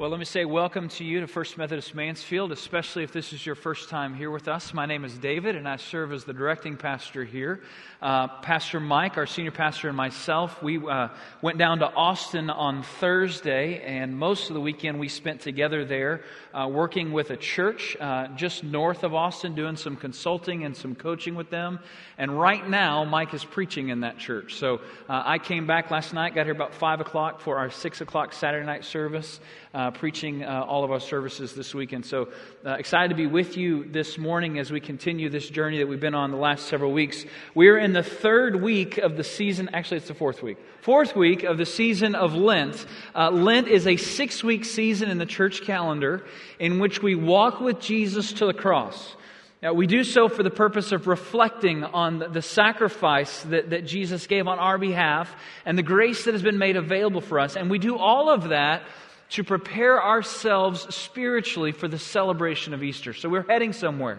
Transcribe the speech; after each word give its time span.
Well, 0.00 0.08
let 0.08 0.18
me 0.18 0.24
say 0.24 0.46
welcome 0.46 0.88
to 0.88 1.04
you 1.04 1.20
to 1.20 1.26
First 1.26 1.58
Methodist 1.58 1.94
Mansfield, 1.94 2.52
especially 2.52 3.04
if 3.04 3.12
this 3.12 3.34
is 3.34 3.44
your 3.44 3.54
first 3.54 3.90
time 3.90 4.14
here 4.14 4.30
with 4.30 4.48
us. 4.48 4.72
My 4.72 4.86
name 4.86 5.04
is 5.04 5.12
David, 5.18 5.56
and 5.56 5.68
I 5.68 5.76
serve 5.76 6.10
as 6.10 6.24
the 6.24 6.32
directing 6.32 6.78
pastor 6.78 7.22
here. 7.22 7.60
Uh, 8.00 8.26
pastor 8.40 8.80
Mike, 8.80 9.18
our 9.18 9.26
senior 9.26 9.50
pastor, 9.50 9.88
and 9.88 9.96
myself, 9.98 10.62
we 10.62 10.78
uh, 10.78 11.08
went 11.42 11.58
down 11.58 11.80
to 11.80 11.86
Austin 11.92 12.48
on 12.48 12.82
Thursday, 12.82 13.82
and 13.82 14.16
most 14.16 14.48
of 14.48 14.54
the 14.54 14.60
weekend 14.62 14.98
we 14.98 15.06
spent 15.06 15.42
together 15.42 15.84
there 15.84 16.22
uh, 16.54 16.66
working 16.66 17.12
with 17.12 17.28
a 17.28 17.36
church 17.36 17.94
uh, 18.00 18.28
just 18.28 18.64
north 18.64 19.04
of 19.04 19.12
Austin, 19.12 19.54
doing 19.54 19.76
some 19.76 19.96
consulting 19.96 20.64
and 20.64 20.74
some 20.74 20.94
coaching 20.94 21.34
with 21.34 21.50
them. 21.50 21.78
And 22.16 22.40
right 22.40 22.66
now, 22.66 23.04
Mike 23.04 23.34
is 23.34 23.44
preaching 23.44 23.90
in 23.90 24.00
that 24.00 24.16
church. 24.16 24.54
So 24.54 24.76
uh, 25.10 25.24
I 25.26 25.36
came 25.36 25.66
back 25.66 25.90
last 25.90 26.14
night, 26.14 26.34
got 26.34 26.46
here 26.46 26.54
about 26.54 26.72
5 26.72 27.02
o'clock 27.02 27.42
for 27.42 27.58
our 27.58 27.68
6 27.68 28.00
o'clock 28.00 28.32
Saturday 28.32 28.64
night 28.64 28.86
service 28.86 29.40
uh, 29.90 29.98
preaching 29.98 30.44
uh, 30.44 30.64
all 30.68 30.84
of 30.84 30.92
our 30.92 31.00
services 31.00 31.54
this 31.54 31.74
weekend. 31.74 32.06
So 32.06 32.28
uh, 32.64 32.70
excited 32.72 33.08
to 33.08 33.16
be 33.16 33.26
with 33.26 33.56
you 33.56 33.84
this 33.84 34.18
morning 34.18 34.58
as 34.58 34.70
we 34.70 34.80
continue 34.80 35.28
this 35.28 35.48
journey 35.48 35.78
that 35.78 35.88
we've 35.88 36.00
been 36.00 36.14
on 36.14 36.30
the 36.30 36.36
last 36.36 36.66
several 36.66 36.92
weeks. 36.92 37.24
We're 37.54 37.78
in 37.78 37.92
the 37.92 38.02
third 38.02 38.62
week 38.62 38.98
of 38.98 39.16
the 39.16 39.24
season. 39.24 39.70
Actually, 39.72 39.98
it's 39.98 40.08
the 40.08 40.14
fourth 40.14 40.42
week. 40.42 40.58
Fourth 40.82 41.16
week 41.16 41.42
of 41.42 41.58
the 41.58 41.66
season 41.66 42.14
of 42.14 42.34
Lent. 42.34 42.86
Uh, 43.16 43.30
Lent 43.30 43.66
is 43.66 43.86
a 43.86 43.96
six 43.96 44.44
week 44.44 44.64
season 44.64 45.10
in 45.10 45.18
the 45.18 45.26
church 45.26 45.62
calendar 45.62 46.24
in 46.60 46.78
which 46.78 47.02
we 47.02 47.16
walk 47.16 47.60
with 47.60 47.80
Jesus 47.80 48.32
to 48.34 48.46
the 48.46 48.54
cross. 48.54 49.16
Now, 49.62 49.74
we 49.74 49.86
do 49.86 50.04
so 50.04 50.28
for 50.28 50.42
the 50.42 50.50
purpose 50.50 50.92
of 50.92 51.06
reflecting 51.06 51.84
on 51.84 52.32
the 52.32 52.40
sacrifice 52.40 53.42
that, 53.42 53.70
that 53.70 53.84
Jesus 53.84 54.26
gave 54.26 54.46
on 54.46 54.58
our 54.58 54.78
behalf 54.78 55.34
and 55.66 55.76
the 55.76 55.82
grace 55.82 56.24
that 56.24 56.32
has 56.32 56.42
been 56.42 56.58
made 56.58 56.76
available 56.76 57.20
for 57.20 57.38
us. 57.38 57.56
And 57.56 57.68
we 57.68 57.78
do 57.78 57.98
all 57.98 58.30
of 58.30 58.50
that 58.50 58.84
to 59.30 59.44
prepare 59.44 60.02
ourselves 60.02 60.94
spiritually 60.94 61.72
for 61.72 61.88
the 61.88 61.98
celebration 61.98 62.74
of 62.74 62.82
Easter. 62.82 63.12
So 63.12 63.28
we're 63.28 63.46
heading 63.48 63.72
somewhere. 63.72 64.18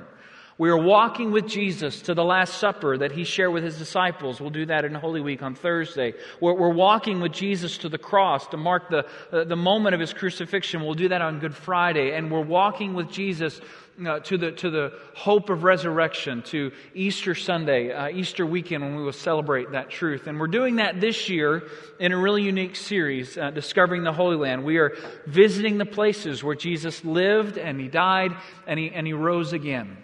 We 0.58 0.70
are 0.70 0.78
walking 0.78 1.32
with 1.32 1.48
Jesus 1.48 2.04
to 2.04 2.14
the 2.14 2.24
Last 2.24 2.60
Supper 2.60 2.98
that 3.00 3.12
he 3.12 3.24
shared 3.24 3.52
with 3.52 3.64
his 3.64 3.80
disciples. 3.80 4.40
We'll 4.40 4.52
do 4.52 4.68
that 4.68 4.86
in 4.86 4.94
Holy 4.94 5.20
Week 5.20 5.42
on 5.42 5.56
Thursday. 5.56 6.14
We're, 6.40 6.54
we're 6.54 6.70
walking 6.70 7.20
with 7.20 7.32
Jesus 7.32 7.80
to 7.80 7.90
the 7.90 7.98
cross 7.98 8.46
to 8.50 8.58
mark 8.58 8.90
the, 8.90 9.08
uh, 9.32 9.44
the 9.44 9.56
moment 9.56 9.96
of 9.96 10.00
his 10.00 10.14
crucifixion. 10.14 10.84
We'll 10.84 10.94
do 10.94 11.10
that 11.10 11.22
on 11.22 11.40
Good 11.40 11.56
Friday. 11.56 12.16
And 12.16 12.32
we're 12.32 12.42
walking 12.42 12.94
with 12.94 13.10
Jesus 13.10 13.60
uh, 14.06 14.20
to, 14.20 14.38
the, 14.38 14.52
to 14.52 14.70
the 14.70 14.94
hope 15.14 15.50
of 15.50 15.64
resurrection, 15.64 16.42
to 16.44 16.72
Easter 16.94 17.36
Sunday, 17.36 17.92
uh, 17.92 18.10
Easter 18.10 18.46
weekend, 18.46 18.84
when 18.84 18.96
we 18.96 19.04
will 19.04 19.12
celebrate 19.12 19.72
that 19.72 19.90
truth. 19.90 20.28
And 20.28 20.40
we're 20.40 20.48
doing 20.48 20.78
that 20.78 21.00
this 21.00 21.30
year 21.30 21.64
in 22.00 22.12
a 22.12 22.18
really 22.18 22.44
unique 22.44 22.76
series, 22.76 23.38
uh, 23.38 23.52
Discovering 23.52 24.04
the 24.04 24.14
Holy 24.14 24.38
Land. 24.38 24.64
We 24.64 24.78
are 24.78 24.96
visiting 25.28 25.78
the 25.78 25.86
places 25.86 26.44
where 26.44 26.56
Jesus 26.56 27.04
lived 27.06 27.58
and 27.58 27.80
he 27.80 27.88
died 27.88 28.32
and 28.68 28.80
he, 28.80 28.90
and 28.90 29.06
he 29.06 29.14
rose 29.14 29.54
again. 29.54 29.98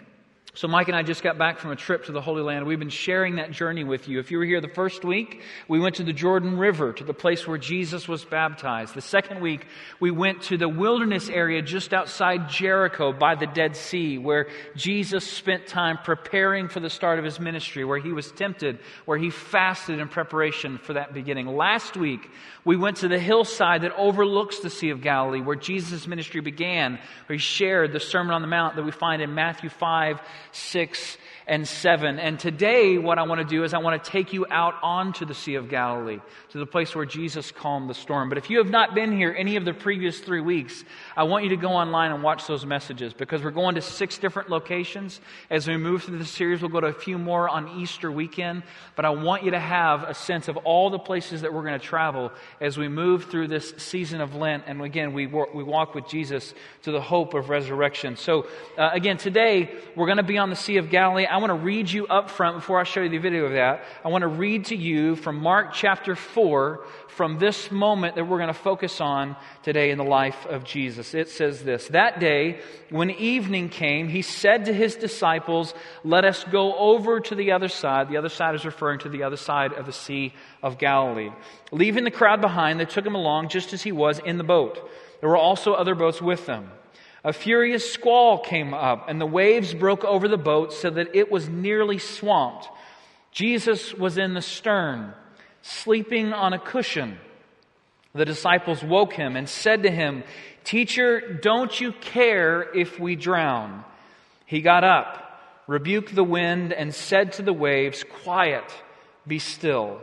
So, 0.54 0.66
Mike 0.66 0.88
and 0.88 0.96
I 0.96 1.02
just 1.02 1.22
got 1.22 1.36
back 1.36 1.58
from 1.58 1.72
a 1.72 1.76
trip 1.76 2.06
to 2.06 2.12
the 2.12 2.22
Holy 2.22 2.42
Land. 2.42 2.66
We've 2.66 2.78
been 2.78 2.88
sharing 2.88 3.36
that 3.36 3.50
journey 3.50 3.84
with 3.84 4.08
you. 4.08 4.18
If 4.18 4.30
you 4.30 4.38
were 4.38 4.46
here 4.46 4.62
the 4.62 4.68
first 4.68 5.04
week, 5.04 5.42
we 5.68 5.78
went 5.78 5.96
to 5.96 6.04
the 6.04 6.12
Jordan 6.14 6.56
River, 6.56 6.94
to 6.94 7.04
the 7.04 7.12
place 7.12 7.46
where 7.46 7.58
Jesus 7.58 8.08
was 8.08 8.24
baptized. 8.24 8.94
The 8.94 9.02
second 9.02 9.40
week, 9.40 9.66
we 10.00 10.10
went 10.10 10.42
to 10.44 10.56
the 10.56 10.68
wilderness 10.68 11.28
area 11.28 11.60
just 11.60 11.92
outside 11.92 12.48
Jericho 12.48 13.12
by 13.12 13.34
the 13.34 13.46
Dead 13.46 13.76
Sea, 13.76 14.16
where 14.16 14.48
Jesus 14.74 15.30
spent 15.30 15.66
time 15.66 15.98
preparing 16.02 16.68
for 16.68 16.80
the 16.80 16.90
start 16.90 17.18
of 17.18 17.26
his 17.26 17.38
ministry, 17.38 17.84
where 17.84 17.98
he 17.98 18.12
was 18.12 18.32
tempted, 18.32 18.78
where 19.04 19.18
he 19.18 19.28
fasted 19.28 19.98
in 19.98 20.08
preparation 20.08 20.78
for 20.78 20.94
that 20.94 21.12
beginning. 21.12 21.46
Last 21.46 21.94
week, 21.94 22.30
we 22.64 22.76
went 22.76 22.96
to 22.98 23.08
the 23.08 23.18
hillside 23.18 23.82
that 23.82 23.94
overlooks 23.96 24.60
the 24.60 24.70
Sea 24.70 24.90
of 24.90 25.02
Galilee, 25.02 25.42
where 25.42 25.56
Jesus' 25.56 26.06
ministry 26.06 26.40
began, 26.40 26.98
where 27.26 27.34
he 27.34 27.38
shared 27.38 27.92
the 27.92 28.00
Sermon 28.00 28.32
on 28.32 28.40
the 28.40 28.48
Mount 28.48 28.76
that 28.76 28.82
we 28.82 28.92
find 28.92 29.20
in 29.20 29.34
Matthew 29.34 29.68
5 29.68 30.20
6, 30.52 31.18
and 31.48 31.66
7. 31.66 32.18
And 32.18 32.38
today, 32.38 32.98
what 32.98 33.18
I 33.18 33.22
want 33.22 33.40
to 33.40 33.46
do 33.46 33.64
is 33.64 33.72
I 33.72 33.78
want 33.78 34.02
to 34.04 34.10
take 34.10 34.34
you 34.34 34.46
out 34.50 34.74
onto 34.82 35.24
the 35.24 35.32
Sea 35.32 35.54
of 35.54 35.70
Galilee, 35.70 36.20
to 36.50 36.58
the 36.58 36.66
place 36.66 36.94
where 36.94 37.06
Jesus 37.06 37.50
calmed 37.50 37.88
the 37.88 37.94
storm. 37.94 38.28
But 38.28 38.36
if 38.36 38.50
you 38.50 38.58
have 38.58 38.68
not 38.68 38.94
been 38.94 39.16
here 39.16 39.34
any 39.36 39.56
of 39.56 39.64
the 39.64 39.72
previous 39.72 40.20
three 40.20 40.42
weeks, 40.42 40.84
I 41.16 41.22
want 41.22 41.44
you 41.44 41.50
to 41.50 41.56
go 41.56 41.70
online 41.70 42.12
and 42.12 42.22
watch 42.22 42.46
those 42.46 42.66
messages 42.66 43.14
because 43.14 43.42
we're 43.42 43.50
going 43.50 43.76
to 43.76 43.80
six 43.80 44.18
different 44.18 44.50
locations. 44.50 45.22
As 45.48 45.66
we 45.66 45.78
move 45.78 46.04
through 46.04 46.18
the 46.18 46.26
series, 46.26 46.60
we'll 46.60 46.70
go 46.70 46.80
to 46.80 46.88
a 46.88 46.92
few 46.92 47.16
more 47.16 47.48
on 47.48 47.80
Easter 47.80 48.12
weekend. 48.12 48.62
But 48.94 49.06
I 49.06 49.10
want 49.10 49.42
you 49.42 49.52
to 49.52 49.60
have 49.60 50.04
a 50.04 50.12
sense 50.12 50.48
of 50.48 50.58
all 50.58 50.90
the 50.90 50.98
places 50.98 51.40
that 51.40 51.54
we're 51.54 51.62
going 51.62 51.80
to 51.80 51.86
travel 51.86 52.30
as 52.60 52.76
we 52.76 52.88
move 52.88 53.24
through 53.24 53.48
this 53.48 53.72
season 53.78 54.20
of 54.20 54.34
Lent. 54.34 54.64
And 54.66 54.82
again, 54.82 55.14
we, 55.14 55.26
we 55.26 55.64
walk 55.64 55.94
with 55.94 56.06
Jesus 56.08 56.52
to 56.82 56.92
the 56.92 57.00
hope 57.00 57.32
of 57.32 57.48
resurrection. 57.48 58.16
So, 58.16 58.46
uh, 58.76 58.90
again, 58.92 59.16
today 59.16 59.70
we're 59.96 60.06
going 60.06 60.18
to 60.18 60.22
be 60.22 60.36
on 60.36 60.50
the 60.50 60.56
Sea 60.56 60.76
of 60.76 60.90
Galilee. 60.90 61.24
I 61.24 61.37
want 61.38 61.50
to 61.50 61.54
read 61.54 61.90
you 61.90 62.06
up 62.06 62.30
front 62.30 62.56
before 62.56 62.80
I 62.80 62.84
show 62.84 63.00
you 63.00 63.08
the 63.08 63.18
video 63.18 63.44
of 63.44 63.52
that. 63.52 63.84
I 64.04 64.08
want 64.08 64.22
to 64.22 64.28
read 64.28 64.66
to 64.66 64.76
you 64.76 65.16
from 65.16 65.36
Mark 65.36 65.72
chapter 65.72 66.14
4 66.14 66.84
from 67.08 67.38
this 67.38 67.70
moment 67.70 68.14
that 68.14 68.24
we're 68.24 68.38
going 68.38 68.48
to 68.48 68.54
focus 68.54 69.00
on 69.00 69.36
today 69.62 69.90
in 69.90 69.98
the 69.98 70.04
life 70.04 70.46
of 70.46 70.64
Jesus. 70.64 71.14
It 71.14 71.28
says 71.28 71.64
this 71.64 71.88
That 71.88 72.20
day, 72.20 72.60
when 72.90 73.10
evening 73.10 73.68
came, 73.68 74.08
he 74.08 74.22
said 74.22 74.66
to 74.66 74.72
his 74.72 74.96
disciples, 74.96 75.74
Let 76.04 76.24
us 76.24 76.44
go 76.44 76.76
over 76.76 77.20
to 77.20 77.34
the 77.34 77.52
other 77.52 77.68
side. 77.68 78.08
The 78.08 78.16
other 78.16 78.28
side 78.28 78.54
is 78.54 78.64
referring 78.64 79.00
to 79.00 79.08
the 79.08 79.24
other 79.24 79.36
side 79.36 79.72
of 79.72 79.86
the 79.86 79.92
Sea 79.92 80.32
of 80.62 80.78
Galilee. 80.78 81.30
Leaving 81.72 82.04
the 82.04 82.10
crowd 82.10 82.40
behind, 82.40 82.78
they 82.78 82.84
took 82.84 83.04
him 83.04 83.14
along 83.14 83.48
just 83.48 83.72
as 83.72 83.82
he 83.82 83.92
was 83.92 84.18
in 84.18 84.38
the 84.38 84.44
boat. 84.44 84.88
There 85.20 85.28
were 85.28 85.36
also 85.36 85.72
other 85.72 85.94
boats 85.94 86.22
with 86.22 86.46
them. 86.46 86.70
A 87.24 87.32
furious 87.32 87.92
squall 87.92 88.38
came 88.38 88.72
up, 88.72 89.08
and 89.08 89.20
the 89.20 89.26
waves 89.26 89.74
broke 89.74 90.04
over 90.04 90.28
the 90.28 90.38
boat 90.38 90.72
so 90.72 90.90
that 90.90 91.14
it 91.14 91.30
was 91.30 91.48
nearly 91.48 91.98
swamped. 91.98 92.68
Jesus 93.32 93.92
was 93.92 94.18
in 94.18 94.34
the 94.34 94.42
stern, 94.42 95.12
sleeping 95.62 96.32
on 96.32 96.52
a 96.52 96.58
cushion. 96.58 97.18
The 98.14 98.24
disciples 98.24 98.82
woke 98.82 99.12
him 99.12 99.36
and 99.36 99.48
said 99.48 99.82
to 99.82 99.90
him, 99.90 100.24
Teacher, 100.64 101.20
don't 101.20 101.78
you 101.80 101.92
care 101.92 102.62
if 102.74 102.98
we 103.00 103.16
drown? 103.16 103.84
He 104.46 104.60
got 104.60 104.84
up, 104.84 105.40
rebuked 105.66 106.14
the 106.14 106.24
wind, 106.24 106.72
and 106.72 106.94
said 106.94 107.32
to 107.32 107.42
the 107.42 107.52
waves, 107.52 108.04
Quiet, 108.22 108.64
be 109.26 109.38
still. 109.38 110.00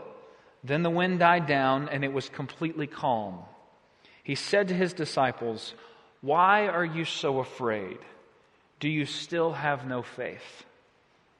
Then 0.64 0.84
the 0.84 0.90
wind 0.90 1.20
died 1.20 1.48
down, 1.48 1.90
and 1.90 2.04
it 2.04 2.14
was 2.14 2.30
completely 2.30 2.88
calm. 2.88 3.40
He 4.24 4.36
said 4.36 4.68
to 4.68 4.74
his 4.74 4.94
disciples, 4.94 5.74
why 6.26 6.68
are 6.70 6.84
you 6.84 7.06
so 7.06 7.40
afraid? 7.40 8.00
Do 8.80 8.90
you 8.90 9.06
still 9.06 9.54
have 9.54 9.86
no 9.86 10.02
faith? 10.02 10.66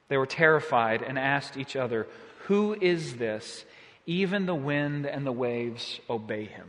They 0.08 0.16
were 0.16 0.26
terrified 0.26 1.02
and 1.02 1.18
asked 1.18 1.56
each 1.56 1.74
other, 1.74 2.06
Who 2.44 2.74
is 2.80 3.16
this? 3.16 3.64
Even 4.06 4.46
the 4.46 4.54
wind 4.54 5.04
and 5.04 5.26
the 5.26 5.32
waves 5.32 5.98
obey 6.08 6.44
him. 6.44 6.68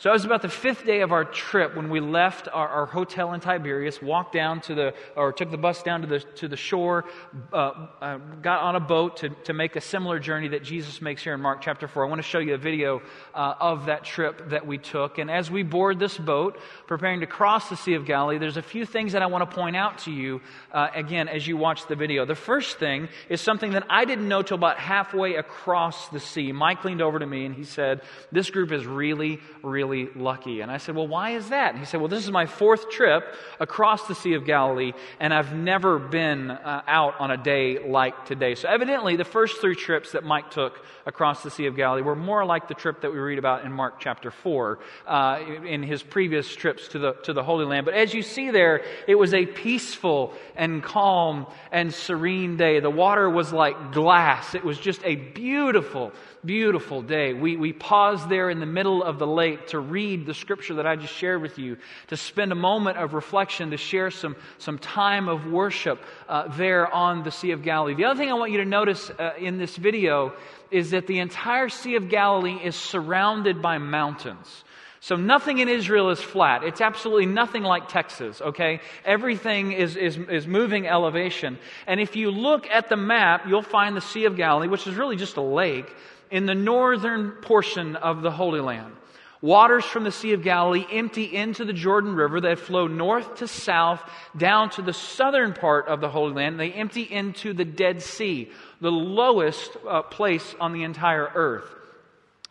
So 0.00 0.10
it 0.10 0.12
was 0.12 0.24
about 0.24 0.42
the 0.42 0.48
fifth 0.48 0.86
day 0.86 1.00
of 1.00 1.10
our 1.10 1.24
trip 1.24 1.74
when 1.74 1.90
we 1.90 1.98
left 1.98 2.46
our, 2.46 2.68
our, 2.68 2.86
hotel 2.86 3.32
in 3.32 3.40
Tiberias, 3.40 4.00
walked 4.00 4.32
down 4.32 4.60
to 4.62 4.74
the, 4.76 4.94
or 5.16 5.32
took 5.32 5.50
the 5.50 5.58
bus 5.58 5.82
down 5.82 6.02
to 6.02 6.06
the, 6.06 6.20
to 6.36 6.46
the 6.46 6.56
shore, 6.56 7.04
uh, 7.52 7.88
uh, 8.00 8.18
got 8.40 8.62
on 8.62 8.76
a 8.76 8.80
boat 8.80 9.16
to, 9.18 9.30
to 9.30 9.52
make 9.52 9.74
a 9.74 9.80
similar 9.80 10.20
journey 10.20 10.46
that 10.48 10.62
Jesus 10.62 11.02
makes 11.02 11.24
here 11.24 11.34
in 11.34 11.40
Mark 11.40 11.62
chapter 11.62 11.88
4. 11.88 12.06
I 12.06 12.08
want 12.08 12.20
to 12.20 12.28
show 12.28 12.38
you 12.38 12.54
a 12.54 12.58
video 12.58 13.02
uh, 13.34 13.54
of 13.58 13.86
that 13.86 14.04
trip 14.04 14.50
that 14.50 14.68
we 14.68 14.78
took. 14.78 15.18
And 15.18 15.28
as 15.32 15.50
we 15.50 15.64
board 15.64 15.98
this 15.98 16.16
boat, 16.16 16.60
preparing 16.86 17.18
to 17.20 17.26
cross 17.26 17.68
the 17.68 17.76
Sea 17.76 17.94
of 17.94 18.06
Galilee, 18.06 18.38
there's 18.38 18.56
a 18.56 18.62
few 18.62 18.86
things 18.86 19.14
that 19.14 19.22
I 19.22 19.26
want 19.26 19.50
to 19.50 19.56
point 19.56 19.74
out 19.74 19.98
to 20.00 20.12
you, 20.12 20.40
uh, 20.70 20.90
again, 20.94 21.26
as 21.26 21.44
you 21.44 21.56
watch 21.56 21.88
the 21.88 21.96
video. 21.96 22.24
The 22.24 22.36
first 22.36 22.78
thing 22.78 23.08
is 23.28 23.40
something 23.40 23.72
that 23.72 23.84
I 23.90 24.04
didn't 24.04 24.28
know 24.28 24.42
till 24.42 24.58
about 24.58 24.78
halfway 24.78 25.34
across 25.34 26.08
the 26.10 26.20
sea. 26.20 26.52
Mike 26.52 26.84
leaned 26.84 27.02
over 27.02 27.18
to 27.18 27.26
me 27.26 27.46
and 27.46 27.54
he 27.56 27.64
said, 27.64 28.02
This 28.30 28.48
group 28.48 28.70
is 28.70 28.86
really, 28.86 29.40
really 29.64 29.87
really 29.88 30.10
lucky. 30.14 30.60
And 30.60 30.70
I 30.70 30.78
said, 30.78 30.94
Well, 30.94 31.08
why 31.08 31.30
is 31.30 31.48
that? 31.50 31.70
And 31.70 31.78
he 31.78 31.86
said, 31.86 32.00
Well, 32.00 32.08
this 32.08 32.24
is 32.24 32.30
my 32.30 32.46
fourth 32.46 32.90
trip 32.90 33.34
across 33.60 34.06
the 34.06 34.14
Sea 34.14 34.34
of 34.34 34.44
Galilee, 34.44 34.92
and 35.20 35.32
I've 35.32 35.54
never 35.54 35.98
been 35.98 36.50
uh, 36.50 36.82
out 36.86 37.14
on 37.18 37.30
a 37.30 37.36
day 37.36 37.78
like 37.86 38.26
today. 38.26 38.54
So, 38.54 38.68
evidently, 38.68 39.16
the 39.16 39.24
first 39.24 39.60
three 39.60 39.74
trips 39.74 40.12
that 40.12 40.24
Mike 40.24 40.50
took 40.50 40.84
across 41.06 41.42
the 41.42 41.50
Sea 41.50 41.66
of 41.66 41.76
Galilee 41.76 42.02
were 42.02 42.14
more 42.14 42.44
like 42.44 42.68
the 42.68 42.74
trip 42.74 43.00
that 43.00 43.12
we 43.12 43.18
read 43.18 43.38
about 43.38 43.64
in 43.64 43.72
Mark 43.72 43.98
chapter 43.98 44.30
4 44.30 44.78
uh, 45.06 45.40
in 45.66 45.82
his 45.82 46.02
previous 46.02 46.54
trips 46.54 46.88
to 46.88 46.98
the, 46.98 47.12
to 47.24 47.32
the 47.32 47.42
Holy 47.42 47.64
Land. 47.64 47.86
But 47.86 47.94
as 47.94 48.12
you 48.12 48.22
see 48.22 48.50
there, 48.50 48.82
it 49.06 49.14
was 49.14 49.32
a 49.32 49.46
peaceful 49.46 50.34
and 50.54 50.82
calm 50.82 51.46
and 51.72 51.92
serene 51.92 52.58
day. 52.58 52.80
The 52.80 52.90
water 52.90 53.28
was 53.30 53.52
like 53.52 53.92
glass, 53.92 54.54
it 54.54 54.64
was 54.64 54.78
just 54.78 55.00
a 55.04 55.16
beautiful, 55.16 56.12
beautiful 56.44 57.00
day. 57.00 57.32
We, 57.32 57.56
we 57.56 57.72
paused 57.72 58.28
there 58.28 58.50
in 58.50 58.60
the 58.60 58.66
middle 58.66 59.02
of 59.02 59.18
the 59.18 59.26
lake 59.26 59.68
to 59.68 59.77
read 59.80 60.26
the 60.26 60.34
scripture 60.34 60.74
that 60.74 60.86
I 60.86 60.96
just 60.96 61.14
shared 61.14 61.42
with 61.42 61.58
you, 61.58 61.76
to 62.08 62.16
spend 62.16 62.52
a 62.52 62.56
moment 62.56 62.98
of 62.98 63.14
reflection, 63.14 63.70
to 63.70 63.76
share 63.76 64.10
some, 64.10 64.36
some 64.58 64.78
time 64.78 65.28
of 65.28 65.46
worship 65.46 66.02
uh, 66.28 66.48
there 66.56 66.92
on 66.92 67.22
the 67.22 67.30
Sea 67.30 67.52
of 67.52 67.62
Galilee. 67.62 67.94
The 67.94 68.04
other 68.04 68.18
thing 68.18 68.30
I 68.30 68.34
want 68.34 68.52
you 68.52 68.58
to 68.58 68.64
notice 68.64 69.10
uh, 69.10 69.32
in 69.38 69.58
this 69.58 69.76
video 69.76 70.32
is 70.70 70.90
that 70.90 71.06
the 71.06 71.18
entire 71.18 71.68
Sea 71.68 71.96
of 71.96 72.08
Galilee 72.08 72.58
is 72.62 72.76
surrounded 72.76 73.62
by 73.62 73.78
mountains. 73.78 74.64
So 75.00 75.14
nothing 75.14 75.58
in 75.58 75.68
Israel 75.68 76.10
is 76.10 76.20
flat. 76.20 76.64
It's 76.64 76.80
absolutely 76.80 77.26
nothing 77.26 77.62
like 77.62 77.88
Texas, 77.88 78.40
okay? 78.40 78.80
Everything 79.04 79.72
is, 79.72 79.96
is, 79.96 80.18
is 80.18 80.46
moving 80.46 80.88
elevation. 80.88 81.58
And 81.86 82.00
if 82.00 82.16
you 82.16 82.32
look 82.32 82.66
at 82.68 82.88
the 82.88 82.96
map, 82.96 83.46
you'll 83.46 83.62
find 83.62 83.96
the 83.96 84.00
Sea 84.00 84.24
of 84.24 84.36
Galilee, 84.36 84.66
which 84.66 84.86
is 84.88 84.96
really 84.96 85.16
just 85.16 85.36
a 85.36 85.42
lake, 85.42 85.94
in 86.30 86.46
the 86.46 86.54
northern 86.54 87.30
portion 87.30 87.96
of 87.96 88.22
the 88.22 88.30
Holy 88.30 88.60
Land. 88.60 88.92
Waters 89.40 89.84
from 89.84 90.02
the 90.04 90.10
Sea 90.10 90.32
of 90.32 90.42
Galilee 90.42 90.84
empty 90.90 91.24
into 91.24 91.64
the 91.64 91.72
Jordan 91.72 92.14
River. 92.14 92.40
that 92.40 92.58
flow 92.58 92.88
north 92.88 93.36
to 93.36 93.46
south 93.46 94.02
down 94.36 94.70
to 94.70 94.82
the 94.82 94.92
southern 94.92 95.52
part 95.52 95.86
of 95.86 96.00
the 96.00 96.08
Holy 96.08 96.34
Land. 96.34 96.58
They 96.58 96.72
empty 96.72 97.02
into 97.02 97.52
the 97.52 97.64
Dead 97.64 98.02
Sea, 98.02 98.50
the 98.80 98.90
lowest 98.90 99.76
uh, 99.88 100.02
place 100.02 100.54
on 100.60 100.72
the 100.72 100.82
entire 100.82 101.30
earth. 101.34 101.74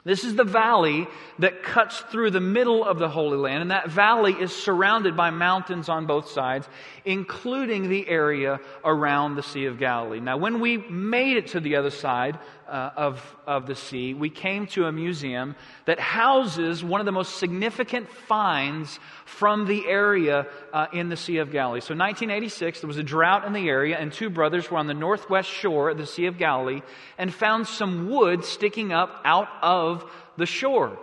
This 0.07 0.23
is 0.23 0.35
the 0.35 0.45
valley 0.45 1.05
that 1.39 1.63
cuts 1.63 1.99
through 1.99 2.31
the 2.31 2.39
middle 2.39 2.85
of 2.85 2.97
the 2.97 3.09
Holy 3.09 3.35
Land, 3.35 3.63
and 3.63 3.71
that 3.71 3.89
valley 3.89 4.31
is 4.31 4.55
surrounded 4.55 5.17
by 5.17 5.31
mountains 5.31 5.89
on 5.89 6.05
both 6.05 6.29
sides, 6.29 6.65
including 7.03 7.89
the 7.89 8.07
area 8.07 8.61
around 8.85 9.35
the 9.35 9.43
Sea 9.43 9.65
of 9.65 9.77
Galilee. 9.77 10.21
Now, 10.21 10.37
when 10.37 10.61
we 10.61 10.77
made 10.77 11.35
it 11.35 11.47
to 11.47 11.59
the 11.59 11.75
other 11.75 11.89
side 11.89 12.39
uh, 12.67 12.91
of, 12.95 13.35
of 13.45 13.65
the 13.65 13.75
sea, 13.75 14.13
we 14.13 14.29
came 14.29 14.67
to 14.67 14.85
a 14.85 14.91
museum 14.91 15.55
that 15.85 15.99
houses 15.99 16.83
one 16.83 16.99
of 16.99 17.05
the 17.05 17.11
most 17.11 17.37
significant 17.37 18.09
finds 18.09 18.99
from 19.25 19.65
the 19.65 19.87
area 19.87 20.47
uh, 20.73 20.87
in 20.93 21.09
the 21.09 21.17
Sea 21.17 21.37
of 21.37 21.51
Galilee. 21.51 21.81
So, 21.81 21.93
1986, 21.95 22.81
there 22.81 22.87
was 22.87 22.97
a 22.97 23.03
drought 23.03 23.45
in 23.45 23.53
the 23.53 23.67
area, 23.69 23.97
and 23.97 24.11
two 24.11 24.29
brothers 24.29 24.69
were 24.69 24.77
on 24.77 24.87
the 24.87 24.93
northwest 24.93 25.49
shore 25.49 25.89
of 25.89 25.97
the 25.97 26.05
Sea 26.05 26.25
of 26.25 26.37
Galilee 26.37 26.81
and 27.17 27.33
found 27.33 27.67
some 27.67 28.09
wood 28.09 28.43
sticking 28.43 28.91
up 28.91 29.21
out 29.23 29.49
of 29.61 30.09
the 30.37 30.45
shore. 30.45 30.97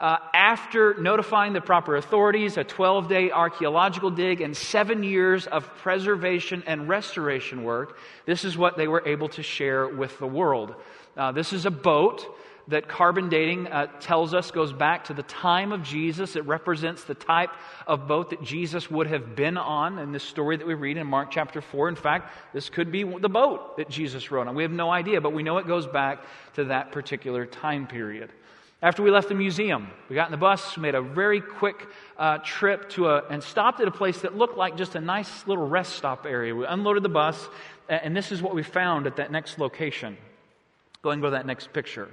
Uh, 0.00 0.18
after 0.34 0.94
notifying 1.00 1.52
the 1.52 1.60
proper 1.60 1.96
authorities, 1.96 2.56
a 2.56 2.64
12 2.64 3.08
day 3.08 3.30
archaeological 3.30 4.10
dig, 4.10 4.40
and 4.40 4.56
seven 4.56 5.04
years 5.04 5.46
of 5.46 5.64
preservation 5.76 6.64
and 6.66 6.88
restoration 6.88 7.62
work, 7.62 7.96
this 8.26 8.44
is 8.44 8.58
what 8.58 8.76
they 8.76 8.88
were 8.88 9.06
able 9.06 9.28
to 9.28 9.42
share 9.42 9.86
with 9.88 10.18
the 10.18 10.26
world. 10.26 10.74
Uh, 11.16 11.32
this 11.32 11.52
is 11.52 11.66
a 11.66 11.70
boat 11.70 12.26
that 12.68 12.88
carbon 12.88 13.28
dating 13.28 13.66
uh, 13.66 13.86
tells 14.00 14.32
us 14.32 14.50
goes 14.50 14.72
back 14.72 15.04
to 15.04 15.14
the 15.14 15.22
time 15.24 15.72
of 15.72 15.82
Jesus. 15.82 16.34
It 16.34 16.46
represents 16.46 17.04
the 17.04 17.14
type 17.14 17.50
of 17.86 18.08
boat 18.08 18.30
that 18.30 18.42
Jesus 18.42 18.90
would 18.90 19.06
have 19.06 19.36
been 19.36 19.58
on 19.58 19.98
in 19.98 20.12
this 20.12 20.22
story 20.22 20.56
that 20.56 20.66
we 20.66 20.74
read 20.74 20.96
in 20.96 21.06
Mark 21.06 21.30
chapter 21.30 21.60
4. 21.60 21.90
In 21.90 21.96
fact, 21.96 22.32
this 22.54 22.70
could 22.70 22.90
be 22.90 23.04
the 23.04 23.28
boat 23.28 23.76
that 23.76 23.90
Jesus 23.90 24.30
rode 24.30 24.48
on. 24.48 24.54
We 24.54 24.62
have 24.62 24.72
no 24.72 24.90
idea, 24.90 25.20
but 25.20 25.32
we 25.32 25.42
know 25.42 25.58
it 25.58 25.66
goes 25.66 25.86
back 25.86 26.24
to 26.54 26.64
that 26.64 26.92
particular 26.92 27.44
time 27.44 27.86
period. 27.86 28.30
After 28.82 29.02
we 29.02 29.10
left 29.10 29.28
the 29.28 29.34
museum, 29.34 29.88
we 30.10 30.14
got 30.14 30.28
in 30.28 30.32
the 30.32 30.36
bus, 30.36 30.76
made 30.76 30.94
a 30.94 31.00
very 31.00 31.40
quick 31.40 31.86
uh, 32.18 32.38
trip 32.38 32.90
to 32.90 33.08
a, 33.08 33.24
and 33.30 33.42
stopped 33.42 33.80
at 33.80 33.88
a 33.88 33.90
place 33.90 34.20
that 34.22 34.36
looked 34.36 34.58
like 34.58 34.76
just 34.76 34.94
a 34.94 35.00
nice 35.00 35.46
little 35.46 35.66
rest 35.66 35.96
stop 35.96 36.26
area. 36.26 36.54
We 36.54 36.66
unloaded 36.66 37.02
the 37.02 37.08
bus, 37.08 37.48
and 37.88 38.14
this 38.14 38.30
is 38.30 38.42
what 38.42 38.54
we 38.54 38.62
found 38.62 39.06
at 39.06 39.16
that 39.16 39.32
next 39.32 39.58
location. 39.58 40.18
Go 41.04 41.10
and 41.10 41.20
go 41.20 41.28
to 41.28 41.32
that 41.32 41.44
next 41.44 41.70
picture. 41.74 42.08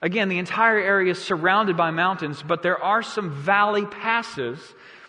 Again, 0.00 0.28
the 0.28 0.38
entire 0.38 0.78
area 0.78 1.10
is 1.10 1.22
surrounded 1.22 1.76
by 1.76 1.90
mountains, 1.90 2.44
but 2.46 2.62
there 2.62 2.80
are 2.80 3.02
some 3.02 3.32
valley 3.32 3.86
passes 3.86 4.60